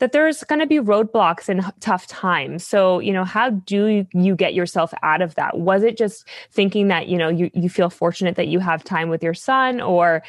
that 0.04 0.12
there's 0.12 0.44
going 0.44 0.60
to 0.60 0.68
be 0.68 0.80
roadblocks 0.80 1.48
and 1.48 1.64
tough 1.80 2.08
times. 2.08 2.68
So, 2.68 3.00
you 3.00 3.14
know, 3.14 3.24
how 3.24 3.52
do 3.52 4.06
you 4.14 4.36
get 4.36 4.54
yourself 4.54 4.94
out 5.02 5.22
of 5.22 5.36
that? 5.36 5.60
Was 5.60 5.82
it 5.82 5.98
just 5.98 6.28
thinking 6.52 6.90
that, 6.90 7.08
you 7.08 7.18
know, 7.18 7.30
you, 7.30 7.50
you 7.54 7.70
feel 7.70 7.90
fortunate 7.90 8.36
that 8.36 8.50
you 8.50 8.60
have 8.60 8.84
time 8.84 9.08
with 9.08 9.24
your 9.24 9.34
son 9.34 9.80
or 9.80 10.22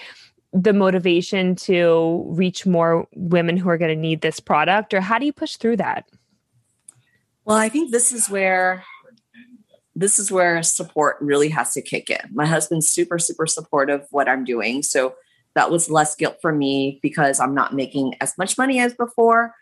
the 0.53 0.73
motivation 0.73 1.57
to 1.57 2.25
reach 2.29 2.67
more 2.67 3.09
women 3.17 3.57
who 3.57 3.69
are 3.69 3.77
going 3.77 3.93
to 3.93 4.01
need 4.01 4.21
this 4.21 4.39
product? 4.39 4.95
Or 4.95 5.01
how 5.01 5.19
do 5.19 5.27
you 5.27 5.33
push 5.33 5.57
through 5.57 5.79
that? 5.79 6.09
Well, 7.45 7.57
I 7.57 7.69
think 7.69 7.91
this 7.91 8.13
is 8.13 8.31
where 8.31 8.85
this 9.97 10.21
is 10.21 10.31
where 10.31 10.63
support 10.63 11.17
really 11.21 11.49
has 11.49 11.73
to 11.73 11.83
kick 11.83 12.11
in. 12.11 12.31
My 12.33 12.47
husband's 12.47 12.87
super, 12.87 13.19
super 13.19 13.49
supportive 13.49 14.03
of 14.03 14.07
what 14.13 14.29
I'm 14.29 14.45
doing. 14.45 14.85
So 14.85 15.17
that 15.57 15.73
was 15.73 15.91
less 15.91 16.15
guilt 16.15 16.37
for 16.41 16.53
me 16.53 17.01
because 17.03 17.41
I'm 17.41 17.57
not 17.57 17.75
making 17.75 18.15
as 18.21 18.39
much 18.39 18.57
money 18.57 18.79
as 18.79 18.95
before. 18.95 19.53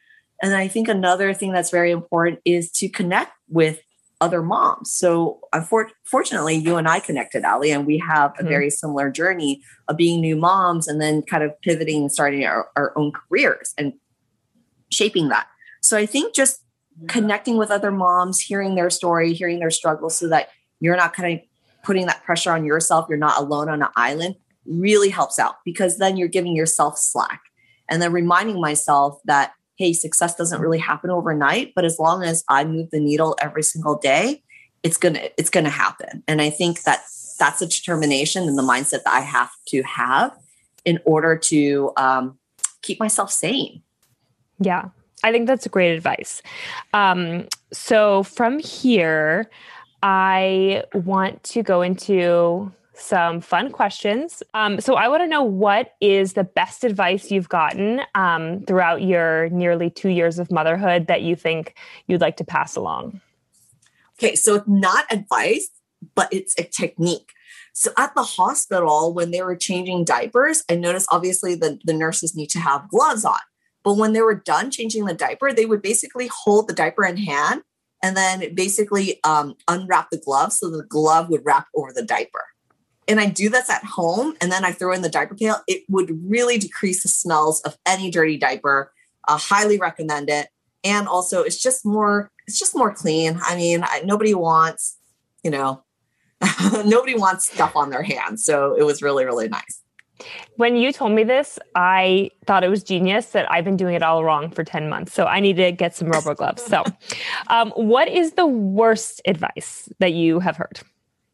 And 0.43 0.55
I 0.55 0.69
think 0.69 0.89
another 0.89 1.33
thing 1.33 1.53
that's 1.53 1.71
very 1.71 1.91
important 1.91 2.41
is 2.45 2.71
to 2.73 2.89
connect 2.89 3.33
with 3.49 3.81
other 4.21 4.43
moms. 4.43 4.93
So 4.93 5.41
unfortunately, 5.53 6.55
you 6.55 6.77
and 6.77 6.89
I 6.89 7.01
connected, 7.01 7.45
Ali, 7.45 7.71
and 7.73 7.87
we 7.87 7.99
have 7.99 8.33
a 8.33 8.39
mm-hmm. 8.39 8.49
very 8.49 8.71
similar 8.71 9.11
journey 9.11 9.63
of 9.89 9.97
being 9.97 10.21
new 10.21 10.37
moms 10.37 10.87
and 10.87 11.01
then 11.01 11.23
kind 11.23 11.43
of 11.43 11.61
pivoting 11.63 12.03
and 12.03 12.13
starting 12.13 12.45
our, 12.45 12.69
our 12.77 12.93
own 12.97 13.13
careers 13.13 13.73
and 13.79 13.95
shaping 14.91 15.29
that. 15.29 15.47
So 15.81 15.97
I 15.97 16.07
think 16.07 16.35
just 16.35 16.63
connecting 17.09 17.57
with 17.57 17.71
other 17.71 17.91
moms, 17.91 18.39
hearing 18.41 18.75
their 18.75 18.91
story, 18.91 19.33
hearing 19.33 19.59
their 19.59 19.71
struggles 19.71 20.17
so 20.17 20.29
that 20.29 20.51
you're 20.79 20.97
not 20.97 21.15
kind 21.15 21.39
of 21.39 21.47
putting 21.85 22.07
that 22.07 22.23
pressure 22.23 22.53
on 22.53 22.65
yourself, 22.65 23.07
you're 23.09 23.19
not 23.19 23.41
alone 23.41 23.69
on 23.69 23.83
an 23.83 23.89
island 23.97 24.37
really 24.67 25.09
helps 25.09 25.39
out 25.39 25.57
because 25.65 25.99
then 25.99 26.17
you're 26.17 26.29
giving 26.29 26.55
yourself 26.55 26.97
slack. 26.99 27.41
And 27.89 28.01
then 28.01 28.13
reminding 28.13 28.61
myself 28.61 29.19
that 29.25 29.53
hey, 29.83 29.93
success 29.93 30.37
doesn't 30.37 30.61
really 30.61 30.79
happen 30.79 31.11
overnight, 31.11 31.73
but 31.75 31.85
as 31.85 31.99
long 31.99 32.23
as 32.23 32.45
I 32.49 32.65
move 32.65 32.91
the 32.93 33.01
needle 33.01 33.37
every 33.43 33.65
single 33.65 33.99
day, 33.99 34.41
it's 34.85 34.97
gonna 34.97 35.29
it's 35.37 35.51
gonna 35.51 35.71
happen. 35.71 36.23
And 36.29 36.41
I 36.41 36.51
think 36.51 36.85
that 36.85 37.01
that's 37.37 37.61
a 37.61 37.67
determination 37.67 38.47
and 38.47 38.57
the 38.57 38.63
mindset 38.63 39.03
that 39.03 39.13
I 39.13 39.21
have 39.21 39.51
to 39.69 39.83
have 39.83 40.39
in 40.85 41.01
order 41.05 41.37
to 41.37 41.93
um, 41.97 42.39
keep 42.83 43.01
myself 43.01 43.33
sane. 43.33 43.83
Yeah, 44.61 44.91
I 45.25 45.33
think 45.33 45.49
that's 45.49 45.67
great 45.67 45.97
advice. 45.97 46.43
Um, 46.95 47.49
so 47.73 48.23
from 48.23 48.61
here, 48.61 49.51
I 50.05 50.85
want 50.95 51.43
to 51.45 51.65
go 51.65 51.83
into 51.83 52.71
some 53.03 53.41
fun 53.41 53.71
questions. 53.71 54.43
Um, 54.55 54.81
so 54.81 54.95
I 54.95 55.09
want 55.09 55.23
to 55.23 55.27
know 55.27 55.43
what 55.43 55.95
is 56.01 56.35
the 56.35 56.45
best 56.45 56.85
advice 56.85 57.31
you've 57.31 57.49
gotten 57.49 58.01
um, 58.15 58.65
throughout 58.67 59.03
your 59.03 59.49
nearly 59.51 59.91
two 59.91 60.09
years 60.09 60.39
of 60.39 60.51
motherhood 60.51 61.09
that 61.09 61.23
you 61.23 61.35
think 61.37 61.75
you'd 62.07 62.21
like 62.21 62.37
to 62.37 62.45
pass 62.45 62.77
along. 62.77 63.21
Okay, 64.19 64.37
so 64.37 64.55
it's 64.55 64.69
not 64.69 65.05
advice, 65.11 65.69
but 66.15 66.29
it's 66.33 66.55
a 66.59 66.63
technique. 66.63 67.33
So 67.73 67.91
at 67.99 68.15
the 68.15 68.23
hospital, 68.23 69.13
when 69.13 69.31
they 69.31 69.43
were 69.43 69.57
changing 69.57 70.05
diapers, 70.05 70.63
I 70.71 70.77
noticed 70.77 71.09
obviously 71.11 71.55
the, 71.55 71.81
the 71.85 71.95
nurses 71.95 72.37
need 72.37 72.51
to 72.51 72.61
have 72.61 72.89
gloves 72.89 73.25
on. 73.25 73.41
But 73.83 73.95
when 73.95 74.13
they 74.13 74.23
were 74.23 74.35
done 74.37 74.71
changing 74.71 75.07
the 75.07 75.15
diaper, 75.15 75.53
they 75.53 75.67
would 75.67 75.83
basically 75.83 76.31
hold 76.33 76.69
the 76.69 76.75
diaper 76.75 77.05
in 77.05 77.17
hand 77.17 77.63
and 78.03 78.17
then 78.17 78.55
basically 78.55 79.19
um, 79.25 79.57
unwrap 79.69 80.11
the 80.11 80.19
glove 80.19 80.53
so 80.53 80.71
the 80.71 80.85
glove 80.85 81.31
would 81.31 81.43
wrap 81.45 81.67
over 81.75 81.93
the 81.93 82.05
diaper. 82.05 82.45
And 83.09 83.21
I 83.21 83.27
do 83.27 83.49
this 83.49 83.69
at 83.69 83.85
home 83.85 84.35
and 84.41 84.53
then 84.53 84.65
I 84.65 84.73
throw 84.73 84.93
in 84.93 85.03
the 85.03 85.09
diaper 85.09 85.35
pail. 85.35 85.57
It 85.67 85.83
would 85.89 86.11
really 86.31 86.59
decrease 86.59 87.03
the 87.03 87.09
smells 87.09 87.61
of 87.63 87.77
any 87.87 88.11
dirty 88.11 88.39
diaper. 88.39 88.93
Uh, 89.27 89.39
highly 89.39 89.79
recommend 89.79 90.31
it. 90.31 90.49
And 90.85 91.09
also, 91.09 91.43
it's 91.43 91.61
just 91.61 91.85
more 91.85 92.31
it's 92.47 92.59
just 92.59 92.77
more 92.77 92.93
clean. 92.93 93.39
I 93.43 93.57
mean, 93.57 93.85
I, 93.85 94.03
nobody 94.05 94.35
wants, 94.35 94.99
you 95.45 95.51
know, 95.51 95.85
nobody 96.85 97.15
wants 97.15 97.49
stuff 97.51 97.77
on 97.77 97.91
their 97.91 98.03
hands. 98.03 98.45
So 98.45 98.75
it 98.75 98.83
was 98.85 99.03
really 99.03 99.25
really 99.25 99.49
nice. 99.49 99.83
When 100.57 100.77
you 100.77 100.93
told 100.93 101.13
me 101.13 101.25
this, 101.25 101.59
I 101.75 102.31
thought 102.47 102.63
it 102.65 102.69
was 102.69 102.83
genius 102.83 103.27
that 103.27 103.51
I've 103.51 103.65
been 103.65 103.77
doing 103.77 103.95
it 103.95 104.03
all 104.03 104.23
wrong 104.23 104.51
for 104.51 104.63
10 104.63 104.89
months. 104.89 105.13
So 105.13 105.25
I 105.25 105.41
need 105.41 105.57
to 105.57 105.73
get 105.73 105.97
some 105.97 106.09
rubber 106.09 106.35
gloves. 106.35 106.63
So, 106.63 106.85
um, 107.49 107.71
what 107.71 108.09
is 108.09 108.33
the 108.33 108.47
worst 108.47 109.21
advice 109.25 109.89
that 109.99 110.13
you 110.13 110.39
have 110.39 110.57
heard? 110.57 110.81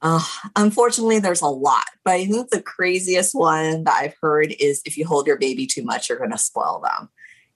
Uh, 0.00 0.24
unfortunately, 0.54 1.18
there's 1.18 1.42
a 1.42 1.46
lot, 1.46 1.84
but 2.04 2.12
I 2.12 2.26
think 2.26 2.50
the 2.50 2.62
craziest 2.62 3.34
one 3.34 3.84
that 3.84 3.94
I've 3.94 4.14
heard 4.20 4.54
is 4.60 4.80
if 4.84 4.96
you 4.96 5.04
hold 5.04 5.26
your 5.26 5.38
baby 5.38 5.66
too 5.66 5.82
much, 5.82 6.08
you're 6.08 6.18
going 6.18 6.30
to 6.30 6.38
spoil 6.38 6.80
them. 6.84 7.08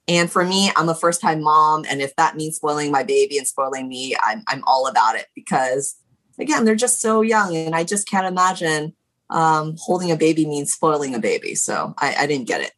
And 0.09 0.31
for 0.31 0.45
me, 0.45 0.73
I'm 0.75 0.89
a 0.89 0.95
first 0.95 1.21
time 1.21 1.43
mom. 1.43 1.85
And 1.89 2.03
if 2.03 2.15
that 2.17 2.37
means 2.37 2.57
spoiling 2.57 2.91
my 2.91 3.05
baby 3.05 3.39
and 3.39 3.47
spoiling 3.47 3.89
me, 3.89 4.17
I'm, 4.21 4.43
I'm 4.49 4.65
all 4.67 4.89
about 4.89 5.15
it 5.15 5.27
because, 5.37 5.95
again, 6.41 6.65
they're 6.65 6.75
just 6.75 7.01
so 7.01 7.21
young. 7.23 7.55
And 7.55 7.75
I 7.75 7.85
just 7.85 8.09
can't 8.09 8.27
imagine 8.27 8.95
um, 9.31 9.77
holding 9.79 10.11
a 10.11 10.17
baby 10.17 10.45
means 10.45 10.73
spoiling 10.73 11.15
a 11.15 11.21
baby. 11.21 11.55
So 11.55 11.95
I, 11.99 12.17
I 12.21 12.27
didn't 12.27 12.49
get 12.49 12.61
it. 12.61 12.73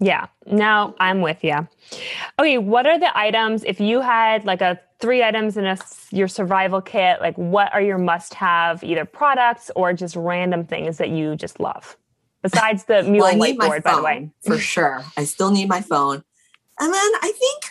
Yeah. 0.00 0.26
Now 0.46 0.94
I'm 0.98 1.20
with 1.20 1.44
you. 1.44 1.68
Okay. 2.38 2.58
What 2.58 2.86
are 2.86 2.98
the 2.98 3.16
items, 3.16 3.64
if 3.64 3.80
you 3.80 4.00
had 4.00 4.44
like 4.44 4.60
a 4.60 4.80
three 5.00 5.22
items 5.22 5.56
in 5.56 5.66
a, 5.66 5.78
your 6.10 6.28
survival 6.28 6.80
kit, 6.80 7.20
like 7.20 7.36
what 7.36 7.72
are 7.74 7.82
your 7.82 7.98
must 7.98 8.34
have 8.34 8.82
either 8.82 9.04
products 9.04 9.70
or 9.76 9.92
just 9.92 10.16
random 10.16 10.64
things 10.64 10.98
that 10.98 11.10
you 11.10 11.36
just 11.36 11.60
love? 11.60 11.96
Besides 12.42 12.84
the 12.84 13.02
Mewl 13.02 13.20
well, 13.20 13.34
whiteboard, 13.34 13.82
by 13.82 13.96
the 13.96 14.02
way. 14.02 14.30
For 14.46 14.56
sure. 14.56 15.04
I 15.16 15.24
still 15.24 15.50
need 15.50 15.68
my 15.68 15.82
phone. 15.82 16.24
And 16.78 16.94
then 16.94 17.10
I 17.22 17.32
think 17.38 17.64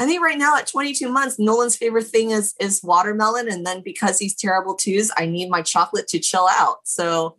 I 0.00 0.06
think 0.06 0.22
right 0.22 0.38
now 0.38 0.56
at 0.56 0.66
22 0.66 1.10
months, 1.10 1.38
Nolan's 1.38 1.76
favorite 1.76 2.06
thing 2.06 2.30
is 2.30 2.54
is 2.58 2.82
watermelon. 2.82 3.50
And 3.50 3.66
then 3.66 3.82
because 3.82 4.18
he's 4.18 4.34
terrible 4.34 4.74
twos, 4.74 5.10
I 5.16 5.26
need 5.26 5.50
my 5.50 5.60
chocolate 5.60 6.08
to 6.08 6.18
chill 6.18 6.48
out. 6.50 6.78
So 6.84 7.36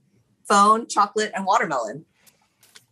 phone, 0.48 0.88
chocolate, 0.88 1.32
and 1.34 1.46
watermelon. 1.46 2.06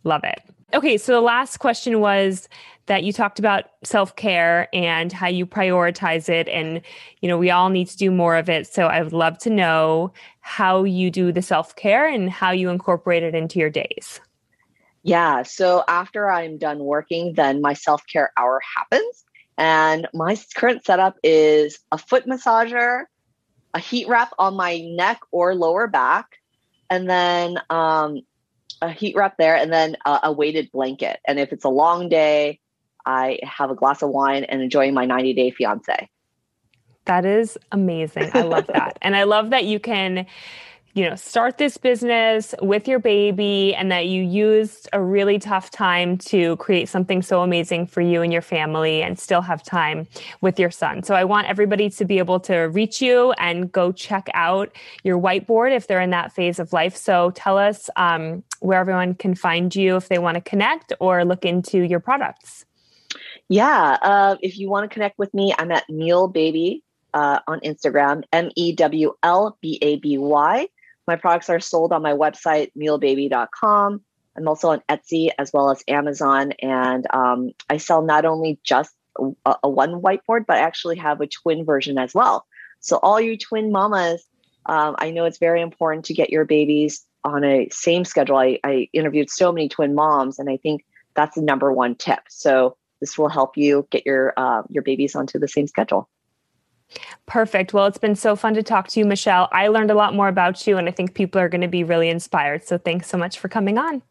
Love 0.04 0.24
it. 0.24 0.40
Okay, 0.74 0.98
so 0.98 1.12
the 1.12 1.20
last 1.20 1.58
question 1.58 2.00
was 2.00 2.48
that 2.86 3.02
you 3.02 3.12
talked 3.12 3.38
about 3.38 3.64
self-care 3.84 4.68
and 4.74 5.12
how 5.12 5.26
you 5.26 5.46
prioritize 5.46 6.28
it 6.28 6.48
and 6.48 6.82
you 7.20 7.28
know, 7.28 7.38
we 7.38 7.50
all 7.50 7.70
need 7.70 7.86
to 7.88 7.96
do 7.96 8.10
more 8.10 8.36
of 8.36 8.48
it. 8.50 8.66
So 8.66 8.86
I 8.86 9.02
would 9.02 9.12
love 9.12 9.38
to 9.38 9.50
know 9.50 10.12
how 10.40 10.84
you 10.84 11.10
do 11.10 11.32
the 11.32 11.42
self-care 11.42 12.06
and 12.06 12.30
how 12.30 12.50
you 12.50 12.68
incorporate 12.68 13.22
it 13.22 13.34
into 13.34 13.58
your 13.58 13.70
days. 13.70 14.20
Yeah, 15.02 15.42
so 15.42 15.84
after 15.88 16.30
I'm 16.30 16.58
done 16.58 16.80
working, 16.80 17.34
then 17.34 17.62
my 17.62 17.72
self-care 17.72 18.32
hour 18.36 18.60
happens 18.76 19.24
and 19.56 20.06
my 20.14 20.38
current 20.54 20.84
setup 20.84 21.16
is 21.22 21.78
a 21.90 21.98
foot 21.98 22.26
massager, 22.26 23.04
a 23.74 23.78
heat 23.78 24.08
wrap 24.08 24.32
on 24.38 24.54
my 24.54 24.78
neck 24.78 25.20
or 25.30 25.54
lower 25.54 25.86
back, 25.86 26.26
and 26.88 27.08
then 27.08 27.58
um, 27.68 28.20
a 28.82 28.90
heat 28.90 29.16
wrap 29.16 29.36
there, 29.38 29.56
and 29.56 29.72
then 29.72 29.96
a, 30.04 30.20
a 30.24 30.32
weighted 30.32 30.70
blanket. 30.72 31.20
And 31.26 31.38
if 31.38 31.52
it's 31.52 31.64
a 31.64 31.68
long 31.68 32.08
day, 32.08 32.60
I 33.06 33.38
have 33.42 33.70
a 33.70 33.74
glass 33.74 34.02
of 34.02 34.10
wine 34.10 34.44
and 34.44 34.60
enjoying 34.62 34.94
my 34.94 35.06
90 35.06 35.32
day 35.34 35.50
fiance. 35.50 36.08
That 37.06 37.24
is 37.24 37.56
amazing. 37.72 38.30
I 38.34 38.42
love 38.42 38.66
that. 38.66 38.98
and 39.02 39.16
I 39.16 39.22
love 39.22 39.50
that 39.50 39.64
you 39.64 39.80
can 39.80 40.26
you 40.98 41.08
know, 41.08 41.14
start 41.14 41.58
this 41.58 41.76
business 41.76 42.56
with 42.60 42.88
your 42.88 42.98
baby 42.98 43.72
and 43.72 43.92
that 43.92 44.08
you 44.08 44.20
used 44.20 44.88
a 44.92 45.00
really 45.00 45.38
tough 45.38 45.70
time 45.70 46.18
to 46.18 46.56
create 46.56 46.88
something 46.88 47.22
so 47.22 47.42
amazing 47.42 47.86
for 47.86 48.00
you 48.00 48.20
and 48.20 48.32
your 48.32 48.42
family 48.42 49.00
and 49.00 49.16
still 49.16 49.40
have 49.40 49.62
time 49.62 50.08
with 50.40 50.58
your 50.58 50.72
son. 50.72 51.04
So 51.04 51.14
I 51.14 51.22
want 51.22 51.46
everybody 51.46 51.88
to 51.88 52.04
be 52.04 52.18
able 52.18 52.40
to 52.40 52.62
reach 52.62 53.00
you 53.00 53.30
and 53.38 53.70
go 53.70 53.92
check 53.92 54.28
out 54.34 54.74
your 55.04 55.20
whiteboard 55.20 55.72
if 55.72 55.86
they're 55.86 56.00
in 56.00 56.10
that 56.10 56.32
phase 56.32 56.58
of 56.58 56.72
life. 56.72 56.96
So 56.96 57.30
tell 57.30 57.56
us 57.56 57.88
um, 57.94 58.42
where 58.58 58.80
everyone 58.80 59.14
can 59.14 59.36
find 59.36 59.72
you 59.76 59.94
if 59.94 60.08
they 60.08 60.18
want 60.18 60.34
to 60.34 60.40
connect 60.40 60.92
or 60.98 61.24
look 61.24 61.44
into 61.44 61.82
your 61.82 62.00
products. 62.00 62.64
Yeah, 63.48 63.98
uh, 64.02 64.34
if 64.42 64.58
you 64.58 64.68
want 64.68 64.90
to 64.90 64.92
connect 64.92 65.16
with 65.16 65.32
me, 65.32 65.54
I'm 65.56 65.70
at 65.70 65.84
Mewl 65.88 66.26
Baby 66.26 66.82
uh, 67.14 67.38
on 67.46 67.60
Instagram, 67.60 68.24
M 68.32 68.50
E 68.56 68.72
W 68.72 69.14
L 69.22 69.56
B 69.62 69.78
A 69.80 69.96
B 69.98 70.18
Y. 70.18 70.66
My 71.08 71.16
products 71.16 71.48
are 71.48 71.58
sold 71.58 71.94
on 71.94 72.02
my 72.02 72.12
website, 72.12 72.70
mewlbaby.com. 72.76 74.02
I'm 74.36 74.46
also 74.46 74.68
on 74.68 74.82
Etsy 74.90 75.30
as 75.38 75.50
well 75.54 75.70
as 75.70 75.82
Amazon. 75.88 76.52
And 76.62 77.06
um, 77.14 77.52
I 77.70 77.78
sell 77.78 78.02
not 78.02 78.26
only 78.26 78.60
just 78.62 78.94
a, 79.18 79.54
a, 79.64 79.70
one 79.70 80.02
whiteboard, 80.02 80.44
but 80.46 80.58
I 80.58 80.60
actually 80.60 80.96
have 80.98 81.22
a 81.22 81.26
twin 81.26 81.64
version 81.64 81.96
as 81.96 82.14
well. 82.14 82.46
So, 82.80 82.98
all 82.98 83.18
you 83.18 83.38
twin 83.38 83.72
mamas, 83.72 84.22
um, 84.66 84.96
I 84.98 85.10
know 85.10 85.24
it's 85.24 85.38
very 85.38 85.62
important 85.62 86.04
to 86.04 86.14
get 86.14 86.28
your 86.28 86.44
babies 86.44 87.06
on 87.24 87.42
a 87.42 87.70
same 87.70 88.04
schedule. 88.04 88.36
I, 88.36 88.60
I 88.62 88.88
interviewed 88.92 89.30
so 89.30 89.50
many 89.50 89.70
twin 89.70 89.94
moms, 89.94 90.38
and 90.38 90.50
I 90.50 90.58
think 90.58 90.84
that's 91.14 91.36
the 91.36 91.42
number 91.42 91.72
one 91.72 91.94
tip. 91.94 92.20
So, 92.28 92.76
this 93.00 93.16
will 93.16 93.30
help 93.30 93.56
you 93.56 93.88
get 93.90 94.04
your 94.04 94.34
uh, 94.36 94.62
your 94.68 94.82
babies 94.82 95.16
onto 95.16 95.38
the 95.38 95.48
same 95.48 95.68
schedule. 95.68 96.06
Perfect. 97.26 97.72
Well, 97.72 97.86
it's 97.86 97.98
been 97.98 98.16
so 98.16 98.36
fun 98.36 98.54
to 98.54 98.62
talk 98.62 98.88
to 98.88 99.00
you, 99.00 99.06
Michelle. 99.06 99.48
I 99.52 99.68
learned 99.68 99.90
a 99.90 99.94
lot 99.94 100.14
more 100.14 100.28
about 100.28 100.66
you, 100.66 100.78
and 100.78 100.88
I 100.88 100.92
think 100.92 101.14
people 101.14 101.40
are 101.40 101.48
going 101.48 101.60
to 101.60 101.68
be 101.68 101.84
really 101.84 102.08
inspired. 102.08 102.64
So 102.64 102.78
thanks 102.78 103.08
so 103.08 103.18
much 103.18 103.38
for 103.38 103.48
coming 103.48 103.78
on. 103.78 104.02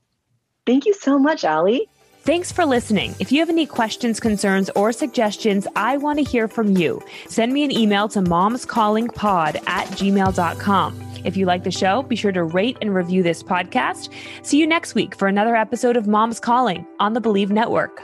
Thank 0.66 0.86
you 0.86 0.94
so 0.94 1.18
much, 1.18 1.44
Ali. 1.44 1.90
Thanks 2.22 2.52
for 2.52 2.66
listening. 2.66 3.16
If 3.20 3.32
you 3.32 3.40
have 3.40 3.48
any 3.50 3.66
questions, 3.66 4.20
concerns, 4.20 4.70
or 4.72 4.92
suggestions, 4.92 5.66
I 5.78 5.96
want 5.96 6.20
to 6.20 6.26
hear 6.26 6.50
from 6.50 6.76
you. 6.76 7.02
Send 7.28 7.54
me 7.54 7.64
an 7.64 7.72
email 7.72 8.10
to 8.10 8.20
momscallingpod 8.20 9.66
at 9.66 9.88
gmail.com. 9.88 11.08
If 11.24 11.38
you 11.38 11.46
like 11.46 11.64
the 11.64 11.72
show, 11.72 12.04
be 12.04 12.18
sure 12.18 12.34
to 12.34 12.44
rate 12.44 12.78
and 12.82 12.94
review 12.94 13.24
this 13.24 13.42
podcast. 13.42 14.10
See 14.44 14.60
you 14.60 14.68
next 14.68 14.94
week 14.94 15.16
for 15.16 15.30
another 15.30 15.56
episode 15.56 15.96
of 15.96 16.06
Moms 16.06 16.42
Calling 16.42 16.86
on 17.00 17.14
the 17.14 17.22
Believe 17.22 17.50
Network. 17.50 18.04